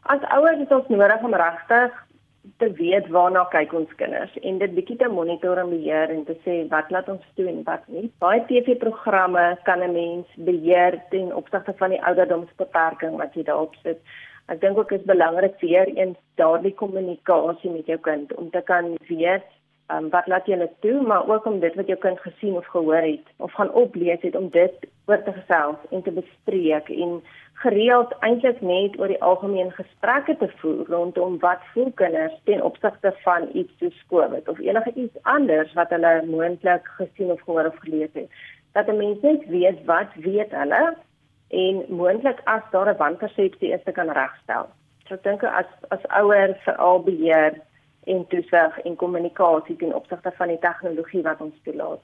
As 0.01 0.21
ouers 0.21 0.59
is 0.59 0.69
ons 0.69 0.87
nodig 0.87 1.23
om 1.23 1.33
regtig 1.33 1.91
te 2.57 2.71
weet 2.73 3.07
waarna 3.07 3.43
kyk 3.51 3.73
ons 3.73 3.95
kinders 3.95 4.37
en 4.41 4.57
dit 4.57 4.73
bietjie 4.75 4.97
te 4.97 5.07
monitor 5.07 5.57
en 5.57 5.69
beheer 5.69 6.09
en 6.09 6.23
te 6.25 6.35
sê 6.45 6.67
wat 6.71 6.91
laat 6.91 7.09
ons 7.09 7.25
toe 7.35 7.47
en 7.47 7.63
wat 7.63 7.83
nie. 7.87 8.11
Baie 8.23 8.43
TV-programme 8.47 9.57
kan 9.63 9.83
'n 9.83 9.93
mens 9.93 10.27
beheer 10.35 11.01
ten 11.09 11.35
opsigte 11.35 11.73
van 11.77 11.89
die 11.89 12.03
ouderdomsbeperking 12.03 13.17
wat 13.17 13.33
jy 13.33 13.43
daarop 13.43 13.75
sit. 13.83 13.99
Ek 14.49 14.61
dink 14.61 14.77
ook 14.81 14.91
is 14.91 15.05
belangrik 15.05 15.59
vir 15.61 15.91
eens 15.93 16.17
daardie 16.41 16.73
kommunikasie 16.73 17.69
met 17.69 17.85
jou 17.85 17.97
kind 18.01 18.31
om 18.33 18.49
te 18.49 18.61
kan 18.65 18.95
weet 19.09 19.45
um, 19.93 20.07
wat 20.13 20.27
laat 20.31 20.47
jy 20.47 20.55
hulle 20.55 20.69
toe, 20.85 21.01
maar 21.05 21.27
ook 21.29 21.45
om 21.45 21.59
dit 21.61 21.75
wat 21.77 21.89
jou 21.91 21.97
kind 22.01 22.21
gesien 22.23 22.55
of 22.57 22.65
gehoor 22.73 23.05
het 23.05 23.27
of 23.37 23.53
gaan 23.57 23.69
oplees 23.77 24.21
het 24.25 24.35
om 24.35 24.49
dit 24.53 24.87
oor 25.05 25.21
te 25.23 25.33
gesels 25.35 25.83
en 25.91 26.01
te 26.05 26.13
bespreek 26.15 26.89
en 26.95 27.19
gereeld 27.61 28.15
eintlik 28.25 28.61
net 28.65 28.95
oor 28.99 29.11
die 29.11 29.21
algemeen 29.29 29.69
gesprekke 29.75 30.37
te 30.41 30.49
voer 30.61 30.85
rondom 30.87 31.37
wat 31.43 31.65
voel 31.73 31.91
kinders 32.01 32.37
ten 32.49 32.63
opsigte 32.65 33.11
van 33.25 33.49
iets 33.53 33.77
soos 33.81 33.99
COVID 34.13 34.49
of 34.49 34.61
enige 34.63 34.95
iets 34.95 35.21
anders 35.35 35.73
wat 35.77 35.93
hulle 35.93 36.13
moontlik 36.25 36.89
gesien 36.97 37.35
of 37.35 37.41
gehoor 37.45 37.69
of 37.69 37.77
gelees 37.85 38.13
het. 38.17 38.33
Dat 38.73 38.87
'n 38.87 38.97
mens 38.97 39.21
net 39.21 39.45
weet 39.45 39.85
wat 39.85 40.09
weet 40.15 40.51
hulle 40.51 40.95
en 41.49 41.85
moontlik 41.87 42.41
as 42.43 42.61
daar 42.71 42.89
'n 42.93 42.97
wanpersepsie 42.97 43.71
is 43.73 43.83
te 43.83 43.91
kan 43.91 44.09
regstel. 44.09 44.69
So 45.07 45.15
ek 45.15 45.23
dink 45.23 45.43
as 45.43 45.65
as 45.89 46.05
ouers 46.07 46.57
veral 46.63 47.03
beheer 47.03 47.61
en 48.03 48.27
toesig 48.27 48.79
en 48.83 48.95
kommunikasie 48.95 49.75
ten 49.75 49.93
opsigte 49.93 50.31
van 50.37 50.47
die 50.47 50.59
tegnologie 50.59 51.21
wat 51.21 51.41
ons 51.41 51.55
toelaat. 51.63 52.03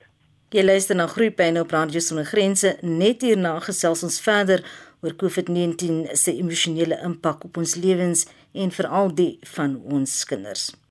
Jy 0.50 0.64
luister 0.64 0.96
na 0.96 1.08
Groepyne 1.08 1.60
op 1.60 1.72
Radio 1.72 2.00
Sonder 2.00 2.26
Grense. 2.26 2.78
Net 2.82 3.22
hierna 3.22 3.60
gesels 3.60 4.04
ons 4.04 4.22
verder 4.22 4.62
oor 5.02 5.16
COVID-19 5.22 6.14
se 6.14 6.34
emosionele 6.38 7.00
impak 7.04 7.44
op 7.44 7.58
ons 7.58 7.76
lewens 7.76 8.28
en 8.54 8.72
veral 8.72 9.14
die 9.16 9.40
van 9.56 9.82
ons 9.92 10.24
kinders. 10.30 10.85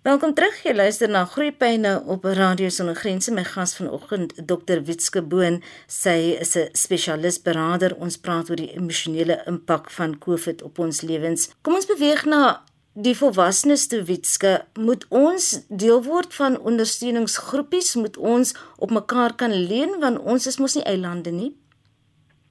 Welkom 0.00 0.30
terug. 0.32 0.54
Jy 0.64 0.72
luister 0.72 1.10
na 1.12 1.26
Groepyne 1.28 1.90
op 2.08 2.22
Radio 2.24 2.70
Sonder 2.72 2.94
Grense. 2.96 3.34
My 3.36 3.42
gas 3.44 3.74
vanoggend, 3.76 4.32
Dr. 4.48 4.80
Witske 4.88 5.20
Boon. 5.20 5.58
Sy 5.92 6.40
is 6.40 6.56
'n 6.56 6.72
spesialis 6.72 7.36
beraader. 7.42 7.92
Ons 8.00 8.16
praat 8.16 8.48
oor 8.48 8.56
die 8.56 8.72
emosionele 8.72 9.42
impak 9.46 9.90
van 9.90 10.18
COVID 10.18 10.62
op 10.62 10.78
ons 10.78 11.00
lewens. 11.00 11.52
Kom 11.62 11.74
ons 11.74 11.86
beweeg 11.86 12.24
na 12.24 12.62
die 12.94 13.14
volwassenes 13.16 13.86
toe 13.86 14.02
Witske. 14.02 14.64
Moet 14.74 15.04
ons 15.08 15.66
deel 15.68 16.02
word 16.02 16.34
van 16.34 16.60
ondersteuningsgroepies? 16.60 17.94
Moet 17.94 18.16
ons 18.16 18.54
op 18.78 18.90
mekaar 18.90 19.34
kan 19.34 19.52
leun 19.52 20.00
want 20.00 20.18
ons 20.18 20.46
is 20.46 20.58
mos 20.58 20.74
nie 20.74 20.84
eilande 20.84 21.30
nie? 21.30 21.60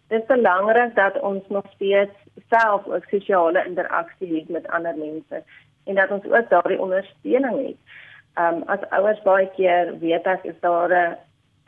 dit 0.09 0.21
is 0.21 0.27
belangrik 0.27 0.95
dat 0.95 1.19
ons 1.21 1.43
nog 1.47 1.65
steeds 1.73 2.15
self 2.49 2.87
ook 2.87 3.03
sosiale 3.09 3.65
interaksie 3.65 4.35
het 4.35 4.49
met 4.49 4.67
ander 4.67 4.95
mense 4.97 5.43
en 5.89 5.97
dat 5.97 6.11
ons 6.15 6.25
ook 6.29 6.49
daardie 6.49 6.81
ondersteuning 6.81 7.57
het. 7.67 7.79
Ehm 8.39 8.61
um, 8.61 8.63
as 8.75 8.85
ouers 8.89 9.21
baie 9.25 9.49
keer 9.55 9.93
weet 9.99 10.27
ek 10.35 10.43
is 10.51 10.59
daar 10.65 10.93
'n 10.93 11.17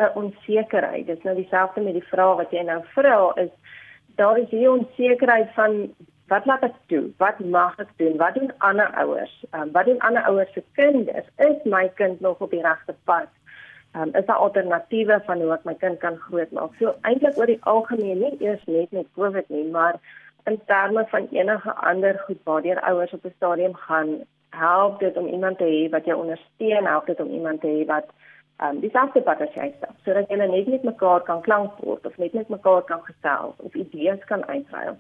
'n 0.05 0.15
onsekerheid. 0.21 1.05
Dit 1.07 1.17
is 1.17 1.23
nou 1.23 1.35
dieselfde 1.35 1.81
met 1.81 1.93
die 1.93 2.09
vraag 2.13 2.35
wat 2.35 2.51
jy 2.51 2.63
nou 2.63 2.81
vra 2.93 3.31
is 3.35 3.53
daar 4.15 4.37
is 4.37 4.49
hier 4.49 4.71
onsekerheid 4.71 5.49
van 5.53 5.93
wat 6.27 6.45
laat 6.45 6.63
ek 6.63 6.75
doen? 6.87 7.13
Wat 7.17 7.39
mag 7.39 7.79
ek 7.79 7.91
doen? 7.95 8.17
Wat 8.17 8.33
doen 8.33 8.51
ander 8.57 8.89
ouers? 8.93 9.43
Ehm 9.51 9.61
um, 9.61 9.71
wat 9.71 9.85
doen 9.85 9.99
ander 9.99 10.23
ouers 10.23 10.53
se 10.53 10.63
kinders? 10.71 11.27
Is 11.37 11.63
my 11.63 11.91
kind 11.95 12.19
nog 12.19 12.39
op 12.39 12.49
die 12.49 12.61
regte 12.61 12.95
pad? 13.03 13.27
um, 13.95 14.09
is 14.15 14.25
daar 14.25 14.35
alternatiewe 14.35 15.21
van 15.25 15.41
hoe 15.41 15.53
ek 15.53 15.63
my 15.63 15.75
kind 15.75 15.99
kan 15.99 16.17
grootmaak. 16.27 16.75
So 16.79 16.95
eintlik 17.07 17.37
oor 17.37 17.49
die 17.49 17.59
algemeen 17.69 18.21
nie 18.23 18.35
eers 18.39 18.63
net 18.65 18.91
met 18.95 19.09
COVID 19.19 19.49
nie, 19.49 19.67
maar 19.71 19.99
in 20.45 20.59
terme 20.65 21.05
van 21.07 21.27
enige 21.31 21.73
ander 21.73 22.19
goed 22.25 22.39
waardeur 22.43 22.79
ouers 22.81 23.13
op 23.13 23.25
'n 23.25 23.33
stadium 23.35 23.75
gaan 23.75 24.23
help 24.49 24.99
dit 24.99 25.17
om 25.17 25.27
iemand 25.27 25.57
te 25.57 25.63
hê 25.63 25.89
wat 25.89 26.05
jou 26.05 26.19
ondersteun, 26.19 26.85
help 26.85 27.05
dit 27.05 27.19
om 27.19 27.29
iemand 27.29 27.61
te 27.61 27.67
hê 27.67 27.85
wat 27.85 28.05
um 28.63 28.79
dieselfde 28.79 29.21
pad 29.25 29.41
as 29.41 29.53
jy 29.57 29.71
stap, 29.77 29.93
sodat 30.05 30.29
julle 30.29 30.47
net 30.47 30.67
met 30.67 30.83
mekaar 30.83 31.23
kan 31.25 31.41
klankbord 31.41 32.05
of 32.05 32.17
net 32.17 32.33
met 32.33 32.49
mekaar 32.49 32.81
kan 32.81 33.01
gesels 33.03 33.55
of 33.57 33.73
idees 33.73 34.25
kan 34.25 34.45
uitruil. 34.47 34.97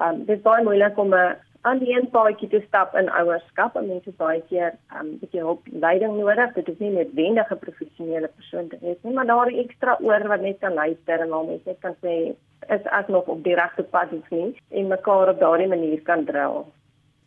Um 0.00 0.24
dit 0.24 0.36
is 0.36 0.44
baie 0.44 0.64
moeilik 0.64 0.98
om 0.98 1.14
'n 1.14 1.36
aan 1.62 1.78
die 1.78 1.92
een 1.94 2.08
paadjie 2.10 2.48
te 2.48 2.60
stap 2.66 2.94
in 2.94 3.10
ouerskap 3.10 3.76
en 3.76 3.86
mense 3.88 4.12
baie 4.16 4.40
keer 4.48 4.72
um 5.00 5.18
bietjie 5.18 5.40
hulp 5.40 5.66
leiding 5.72 6.16
nodig. 6.18 6.54
Dit 6.54 6.68
is 6.68 6.78
nie 6.78 6.90
noodwendig 6.90 7.52
'n 7.52 7.58
professionele 7.66 8.30
persoon 8.36 8.68
te 8.68 8.78
wees 8.80 9.02
nie, 9.02 9.12
maar 9.12 9.26
daar 9.26 9.50
'n 9.50 9.58
ekstra 9.64 9.98
oor 10.00 10.28
wat 10.28 10.40
net 10.40 10.58
kan 10.58 10.74
luister 10.74 11.20
en 11.20 11.32
al 11.32 11.46
mense 11.46 11.76
kan 11.80 11.94
sê 12.02 12.34
is 12.68 12.84
ek 12.84 13.08
nog 13.08 13.26
op 13.26 13.42
die 13.44 13.54
regte 13.54 13.82
pad 13.82 14.12
of 14.12 14.30
nie 14.30 14.54
en 14.70 14.86
mekaar 14.86 15.28
op 15.28 15.40
daardie 15.40 15.68
manier 15.68 16.02
kan 16.02 16.24
dra. 16.24 16.64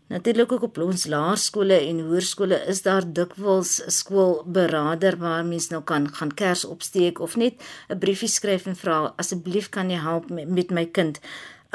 Natuurlik 0.07 0.51
ook 0.51 0.63
op 0.63 0.77
ons 0.77 1.07
laerskole 1.09 1.79
en 1.81 1.99
hoërskole 2.05 2.59
is 2.69 2.83
daar 2.85 3.05
dikwels 3.07 3.81
skoolberader 3.99 5.17
waar 5.17 5.45
mens 5.45 5.71
nou 5.71 5.81
kan 5.83 6.05
gaan 6.13 6.33
kers 6.33 6.65
opsteek 6.65 7.19
of 7.19 7.35
net 7.35 7.53
'n 7.89 7.97
briefie 7.97 8.29
skryf 8.29 8.67
en 8.67 8.75
vra 8.75 9.13
asseblief 9.17 9.69
kan 9.69 9.89
jy 9.89 9.97
help 9.97 10.29
met, 10.29 10.47
met 10.47 10.71
my 10.71 10.85
kind 10.85 11.19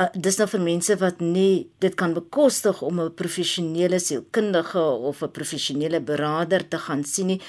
uh, 0.00 0.08
dis 0.14 0.38
nou 0.40 0.46
vir 0.48 0.62
mense 0.64 0.96
wat 1.00 1.20
nie 1.20 1.68
dit 1.84 1.94
kan 1.94 2.14
bekostig 2.14 2.82
om 2.82 3.00
'n 3.00 3.14
professionele 3.14 3.98
sielkundige 3.98 4.84
of 5.10 5.22
'n 5.22 5.30
professionele 5.30 6.00
beraader 6.00 6.68
te 6.68 6.78
gaan 6.78 7.04
sien 7.04 7.26
nie. 7.26 7.40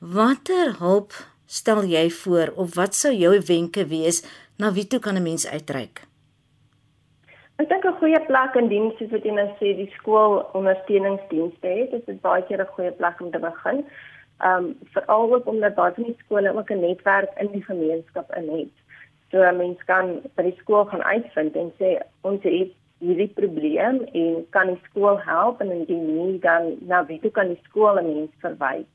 Watter 0.00 0.76
hulp 0.78 1.12
stel 1.46 1.84
jy 1.84 2.10
voor 2.10 2.52
of 2.56 2.74
wat 2.74 2.94
sou 2.94 3.12
jou 3.14 3.40
wenke 3.40 3.86
wees 3.86 4.22
na 4.58 4.72
wie 4.72 4.86
toe 4.86 5.00
kan 5.00 5.16
'n 5.16 5.22
mens 5.22 5.46
uitreik? 5.46 6.06
Ek 7.56 7.68
dink 7.68 7.84
'n 7.84 7.98
goeie 8.00 8.20
plek 8.26 8.54
in 8.54 8.68
diens 8.68 8.96
soos 8.98 9.10
wat 9.10 9.24
jy 9.24 9.32
nou 9.32 9.48
sê 9.58 9.76
die 9.76 9.92
skool 9.98 10.32
ondersteuningsdienste 10.52 11.68
het, 11.78 11.92
is 11.92 12.04
dit 12.04 12.20
baie 12.20 12.42
keer 12.48 12.60
'n 12.60 12.74
goeie 12.76 12.92
plek 12.92 13.20
om 13.20 13.30
te 13.30 13.38
begin. 13.38 13.84
Ehm 14.40 14.64
um, 14.64 14.78
veral 14.92 15.34
ook 15.34 15.46
omdat 15.46 15.74
baie 15.74 15.94
van 15.94 16.04
die 16.04 16.18
skole 16.24 16.52
ook 16.58 16.70
'n 16.70 16.80
netwerk 16.80 17.30
in 17.40 17.48
die 17.52 17.64
gemeenskap 17.64 18.34
in 18.36 18.48
het. 18.58 18.74
So 19.30 19.42
'n 19.42 19.56
mens 19.56 19.84
kan 19.84 20.20
by 20.34 20.42
die 20.42 20.58
skool 20.60 20.84
gaan 20.84 21.02
uitvind 21.02 21.56
en 21.56 21.72
sê 21.80 21.98
ons 22.20 22.42
het 22.42 22.72
hierdie 22.98 23.32
probleem 23.34 24.04
en 24.12 24.46
kan 24.50 24.66
die 24.66 24.80
skool 24.88 25.18
help 25.20 25.60
en 25.60 25.70
indien 25.70 26.06
nie 26.16 26.38
dan 26.38 26.76
na 26.80 27.04
wie 27.06 27.20
toe 27.20 27.30
kan 27.30 27.48
die 27.48 27.60
skool 27.64 27.98
'n 27.98 28.14
mens 28.14 28.32
verwys. 28.40 28.88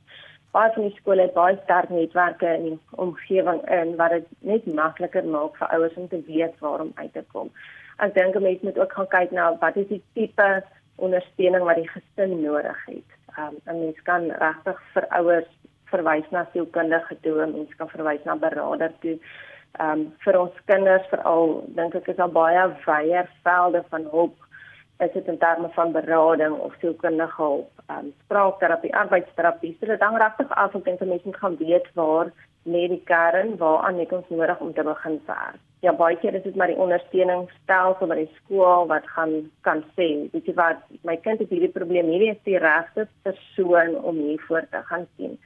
Baie 0.51 0.71
van 0.75 0.87
die 0.87 0.97
skole 0.97 1.21
het 1.21 1.33
baie 1.33 1.57
sterk 1.63 1.89
netwerke 1.89 2.49
in 2.57 2.63
die 2.63 2.79
omgewing 3.05 3.61
in 3.79 3.95
wat 3.99 4.15
dit 4.15 4.27
net 4.39 4.65
makliker 4.79 5.23
maak 5.23 5.55
vir 5.59 5.73
ouers 5.77 5.95
om 5.95 6.07
te 6.07 6.21
weet 6.27 6.59
waar 6.59 6.83
om 6.85 6.91
uit 6.95 7.13
te 7.13 7.23
kom. 7.31 7.51
Ek 7.99 8.13
dink 8.13 8.35
'n 8.35 8.43
mens 8.43 8.61
moet 8.61 8.79
ook 8.79 8.93
gaan 8.93 9.07
kyk 9.07 9.31
na 9.31 9.57
wat 9.61 9.77
is 9.77 9.87
die 9.87 10.03
tipe 10.13 10.63
ondersteuning 10.95 11.63
wat 11.63 11.75
die 11.75 11.89
gesin 11.89 12.41
nodig 12.41 12.85
het. 12.85 13.09
Um, 13.39 13.55
'n 13.67 13.79
Mens 13.79 14.01
kan 14.03 14.31
regtig 14.31 14.81
vir 14.93 15.07
ouers 15.09 15.51
verwys 15.85 16.29
na 16.31 16.47
sielkundige 16.51 17.17
toe, 17.21 17.45
mens 17.45 17.75
kan 17.75 17.89
verwys 17.89 18.23
na 18.23 18.35
beraader 18.35 18.91
toe 18.99 19.19
ehm 19.79 19.99
um, 19.99 20.01
vir 20.23 20.37
ons 20.39 20.55
kinders 20.67 21.05
veral 21.11 21.53
dink 21.77 21.93
ek 21.95 22.09
is 22.11 22.17
daar 22.19 22.31
baie 22.35 22.63
wye 22.85 23.21
velde 23.45 23.83
van 23.93 24.07
hulp 24.11 24.35
is 25.01 25.13
dit 25.13 25.27
in 25.27 25.37
terme 25.37 25.69
van 25.75 25.91
berading 25.91 26.55
of 26.65 26.75
sielkundige 26.79 27.41
hulp, 27.41 27.69
ehm 27.87 28.05
um, 28.05 28.13
spraakterapie, 28.25 28.95
arbeidsterapie. 28.95 29.75
So 29.79 29.89
dit 29.89 30.01
hang 30.01 30.17
regtig 30.21 30.49
af 30.49 30.75
of 30.75 30.83
mense 30.85 31.05
moet 31.05 31.41
gaan 31.43 31.57
weet 31.57 31.87
waar 31.93 32.31
lê 32.63 32.87
die 32.87 33.01
kern 33.05 33.57
waaraan 33.57 33.97
net 33.97 34.11
ons 34.13 34.29
nodig 34.29 34.59
om 34.59 34.73
te 34.73 34.83
begin 34.83 35.21
werk. 35.25 35.61
Ja, 35.81 35.93
baie 35.97 36.17
keer 36.21 36.35
is 36.37 36.43
dit 36.43 36.55
maar 36.55 36.69
die 36.69 36.77
ondersteuningsstelsel 36.77 38.07
by 38.07 38.19
die 38.19 38.33
skool 38.35 38.85
wat 38.91 39.07
gaan 39.15 39.33
kan 39.65 39.81
sê, 39.97 40.29
weet 40.33 40.45
jy 40.45 40.53
wat, 40.53 40.83
my 41.09 41.17
kind 41.25 41.41
het 41.41 41.49
hierdie 41.49 41.73
probleem, 41.73 42.11
hierdie 42.13 42.35
is 42.35 42.43
die 42.45 42.59
regte 42.61 43.07
persoon 43.25 43.97
om 44.05 44.21
hiervoor 44.27 44.69
te 44.69 44.83
gaan 44.91 45.07
sien 45.17 45.39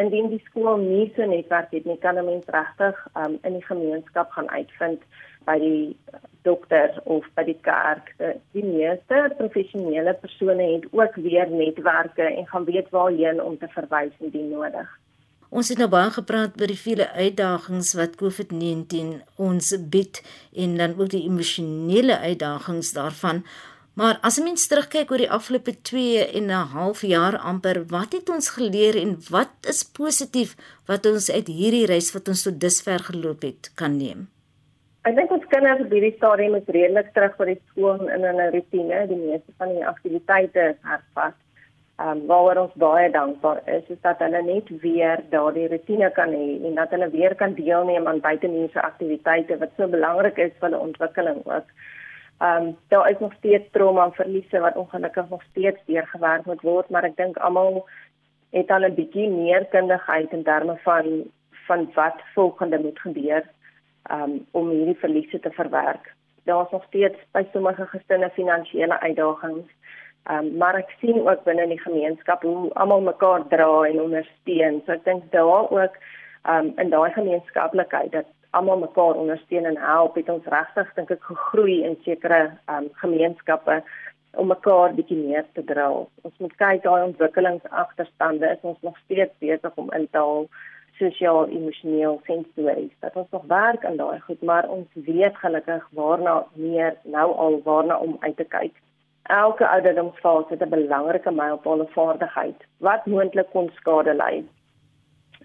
indien 0.00 0.30
die 0.32 0.40
skool 0.46 0.78
nie 0.80 1.10
so 1.16 1.26
netwerk 1.28 1.72
het 1.76 1.84
nie, 1.84 1.98
kan 2.00 2.16
'n 2.16 2.24
mens 2.24 2.46
regtig 2.46 2.96
um, 3.16 3.38
in 3.42 3.52
die 3.52 3.66
gemeenskap 3.66 4.30
gaan 4.30 4.48
uitvind 4.50 5.02
by 5.44 5.58
die 5.58 5.96
dokter 6.42 7.00
of 7.04 7.26
by 7.36 7.44
die 7.46 7.58
kerk. 7.66 8.12
Die 8.52 8.64
meeste 8.64 9.30
professionele 9.38 10.14
persone 10.14 10.66
het 10.74 10.88
ook 10.90 11.14
weer 11.14 11.50
netwerke 11.50 12.22
en 12.22 12.46
gaan 12.46 12.64
weet 12.64 12.90
waarheen 12.90 13.42
om 13.42 13.58
te 13.58 13.68
verwys 13.68 14.12
indien 14.18 14.50
nodig. 14.50 14.88
Ons 15.52 15.68
het 15.68 15.78
nou 15.82 15.90
baie 15.92 16.08
gepraat 16.10 16.54
oor 16.56 16.70
die 16.70 16.80
vele 16.80 17.10
uitdagings 17.12 17.92
wat 17.98 18.14
COVID-19 18.16 19.18
ons 19.36 19.74
bied 19.92 20.22
en 20.56 20.78
dan 20.80 20.96
ook 20.96 21.12
die 21.12 21.26
emosionele 21.26 22.16
uitdagings 22.18 22.94
daarvan. 22.96 23.44
Maar 23.92 24.18
as 24.24 24.38
'n 24.40 24.44
mens 24.48 24.66
terugkyk 24.66 25.10
oor 25.10 25.20
die 25.20 25.30
afgelope 25.30 25.74
2 25.82 26.24
en 26.24 26.46
'n 26.46 26.72
half 26.72 27.02
jaar 27.02 27.36
amper, 27.38 27.86
wat 27.86 28.12
het 28.12 28.28
ons 28.28 28.48
geleer 28.48 28.96
en 28.96 29.20
wat 29.28 29.52
is 29.68 29.84
positief 29.84 30.56
wat 30.86 31.06
ons 31.06 31.30
uit 31.30 31.46
hierdie 31.46 31.86
reis 31.86 32.12
wat 32.12 32.28
ons 32.28 32.42
tot 32.42 32.60
dusver 32.60 32.98
geloop 32.98 33.42
het 33.42 33.70
kan 33.74 33.96
neem? 33.96 34.28
Ek 35.02 35.16
dink 35.18 35.32
ons 35.34 35.46
kinders 35.50 35.80
op 35.82 35.90
hierdie 35.90 36.14
stadium 36.14 36.52
is 36.54 36.68
redelik 36.74 37.08
terug 37.14 37.32
by 37.34 37.46
die 37.48 37.60
skool 37.72 38.04
in 38.16 38.22
hulle 38.22 38.44
rotine, 38.54 38.98
die 39.10 39.16
meeste 39.18 39.54
van 39.58 39.72
die 39.74 39.86
aktiwiteite 39.92 40.66
hervat. 40.90 41.38
Ehm 41.98 42.10
um, 42.12 42.20
waaroor 42.28 42.60
ons 42.62 42.76
baie 42.82 43.08
dankbaar 43.14 43.58
is, 43.72 43.88
is 43.90 43.98
dat 44.06 44.20
hulle 44.22 44.42
net 44.46 44.68
weer 44.84 45.24
daardie 45.32 45.64
rotine 45.72 46.10
kan 46.18 46.30
hê 46.36 46.46
en 46.68 46.78
dat 46.78 46.94
hulle 46.94 47.08
weer 47.10 47.34
kan 47.40 47.56
deelneem 47.56 48.06
aan 48.06 48.22
buitemuurse 48.22 48.84
aktiwiteite 48.88 49.58
wat 49.62 49.74
so 49.76 49.90
belangrik 49.94 50.38
is 50.44 50.54
vir 50.60 50.68
hulle 50.68 50.84
ontwikkeling 50.84 51.40
ook. 51.50 51.72
Ehm 52.38 52.68
um, 52.68 52.68
daar 52.94 53.10
is 53.10 53.18
nog 53.24 53.34
steeds 53.40 53.72
trauma 53.74 54.04
en 54.06 54.14
verliese 54.20 54.62
wat 54.66 54.78
ongelukkig 54.84 55.28
nog 55.34 55.42
steeds 55.48 55.82
deurgewerk 55.90 56.46
moet 56.46 56.62
word, 56.68 56.90
maar 56.90 57.08
ek 57.10 57.16
dink 57.16 57.42
almal 57.48 57.82
het 58.54 58.70
al 58.70 58.86
'n 58.86 58.94
bietjie 59.00 59.26
meer 59.34 59.66
kundigheid 59.74 60.38
in 60.38 60.46
terme 60.46 60.78
van 60.86 61.10
van 61.66 61.90
wat 61.98 62.22
volgende 62.38 62.78
moet 62.86 63.02
gebeur 63.08 63.42
um, 64.10 64.46
om 64.50 64.70
hierdie 64.70 64.98
verliese 64.98 65.40
te 65.40 65.50
verwerk. 65.50 66.14
Daar 66.44 66.64
is 66.64 66.70
nog 66.74 66.84
steeds 66.88 67.18
by 67.32 67.44
sommige 67.52 67.86
gesinne 67.86 68.30
finansiële 68.34 69.00
uitdagings. 69.00 69.70
Um, 70.30 70.56
maar 70.56 70.78
ek 70.78 70.90
sien 71.00 71.18
ook 71.28 71.42
binne 71.44 71.66
die 71.66 71.80
gemeenskap 71.82 72.42
hoe 72.46 72.70
almal 72.78 73.02
mekaar 73.02 73.46
dra 73.50 73.82
en 73.88 74.00
ondersteun. 74.00 74.82
So 74.86 74.94
ek 74.94 75.04
dink 75.04 75.30
daar 75.34 75.70
ook 75.70 75.98
um, 76.46 76.72
in 76.78 76.90
daai 76.94 77.10
gemeenskaplikheid 77.14 78.12
dat 78.12 78.30
almal 78.50 78.78
mekaar 78.78 79.18
ondersteun 79.18 79.66
en 79.66 79.78
help 79.80 80.14
het 80.14 80.28
ons 80.28 80.46
regtig 80.54 80.94
dink 80.94 81.10
ek 81.10 81.26
gegroei 81.26 81.80
in 81.88 81.98
sekere 82.06 82.42
um, 82.70 82.86
gemeenskappe 83.02 83.80
om 84.38 84.48
mekaar 84.48 84.94
bietjie 84.96 85.18
meer 85.18 85.46
te 85.56 85.64
dra. 85.66 85.88
Ons 86.22 86.36
moet 86.38 86.54
kyk 86.60 86.84
daai 86.84 87.02
ontwikkelingsagterstande 87.08 88.52
is 88.54 88.68
ons 88.68 88.78
nog 88.86 88.98
steeds 89.04 89.34
besig 89.44 89.74
om 89.80 89.90
in 89.96 90.06
te 90.10 90.22
haal 90.22 90.46
sosiaal 91.02 91.48
emosioneel 91.48 92.20
sensitief. 92.26 92.94
Dat 93.04 93.18
ons 93.20 93.30
nog 93.30 93.44
werk 93.50 93.84
aan 93.84 93.98
daai 94.00 94.20
goed, 94.20 94.42
maar 94.42 94.68
ons 94.68 94.88
weet 94.94 95.36
gelukkig 95.44 95.88
waarna 95.98 96.38
meer 96.54 96.96
nou 97.02 97.28
al 97.44 97.60
waarna 97.64 97.98
om 97.98 98.16
uit 98.20 98.36
te 98.36 98.48
kyk. 98.56 98.74
Elke 99.22 99.68
ouderdomsfase 99.68 100.54
het 100.54 100.62
'n 100.62 100.74
belangrike 100.78 101.30
mylpaal 101.30 101.84
of 101.84 101.92
vaardigheid 101.92 102.58
wat 102.78 103.06
moontlik 103.06 103.50
kon 103.50 103.70
skade 103.74 104.14
lei. 104.14 104.48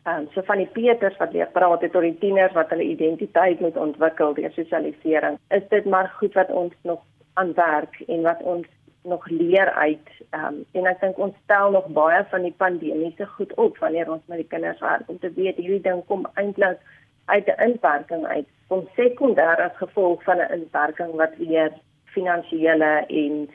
Ehm 0.03 0.19
um, 0.19 0.27
so 0.33 0.41
van 0.41 0.57
die 0.57 0.69
Peters 0.77 1.17
wat 1.17 1.33
leer 1.33 1.49
praat 1.51 1.81
het 1.81 1.95
oor 1.95 2.01
die 2.01 2.17
tieners 2.17 2.53
wat 2.53 2.69
hulle 2.69 2.83
identiteit 2.83 3.59
moet 3.59 3.77
ontwikkel 3.77 4.33
deur 4.33 4.51
sosialisering. 4.51 5.37
Is 5.49 5.67
dit 5.69 5.85
maar 5.85 6.09
goed 6.19 6.33
wat 6.33 6.51
ons 6.51 6.73
nog 6.81 6.99
aan 7.33 7.53
werk 7.53 8.03
en 8.07 8.21
wat 8.21 8.41
ons 8.43 8.67
nog 9.07 9.25
leer 9.29 9.71
uit 9.71 10.11
um, 10.35 10.61
en 10.71 10.89
ek 10.91 11.01
dink 11.01 11.17
ons 11.17 11.35
stel 11.43 11.71
nog 11.75 11.87
baie 11.95 12.21
van 12.31 12.45
die 12.45 12.53
pandemiese 12.57 13.27
goed 13.37 13.53
op 13.55 13.79
wanneer 13.83 14.11
ons 14.11 14.23
met 14.31 14.43
die 14.43 14.51
kinders 14.51 14.79
werk 14.83 15.09
om 15.11 15.19
te 15.19 15.31
weet 15.39 15.59
hierdie 15.61 15.83
ding 15.89 16.03
kom 16.11 16.27
eintlik 16.35 16.79
uit 17.25 17.47
'n 17.47 17.61
inperking 17.69 18.25
uit. 18.25 18.47
Kom 18.67 18.87
sekondêr 18.95 19.63
as 19.67 19.81
gevolg 19.81 20.23
van 20.23 20.39
'n 20.39 20.51
inperking 20.59 21.11
wat 21.15 21.35
weer 21.37 21.71
finansiële 22.15 23.05
en 23.07 23.49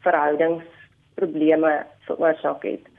verhoudingsprobleme 0.00 1.86
veroorsaak 2.06 2.62
het 2.62 2.92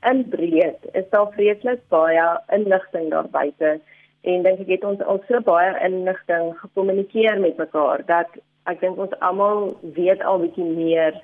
in 0.00 0.28
breed 0.28 0.78
is 0.92 1.08
daar 1.10 1.32
vreeslik 1.32 1.80
baie 1.88 2.40
inligting 2.46 3.10
daar 3.10 3.28
buite 3.30 3.80
en 4.20 4.42
dink 4.42 4.60
ek 4.64 4.70
het 4.76 4.84
ons 4.84 5.02
al 5.02 5.18
so 5.26 5.40
baie 5.46 5.72
inligting 5.86 6.52
gekommunikeer 6.60 7.40
met 7.40 7.58
mekaar 7.58 8.04
dat 8.06 8.38
ek 8.70 8.80
dink 8.84 8.98
ons 9.00 9.14
almal 9.24 9.74
weet 9.96 10.22
al 10.22 10.42
bietjie 10.44 10.64
meer 10.64 11.16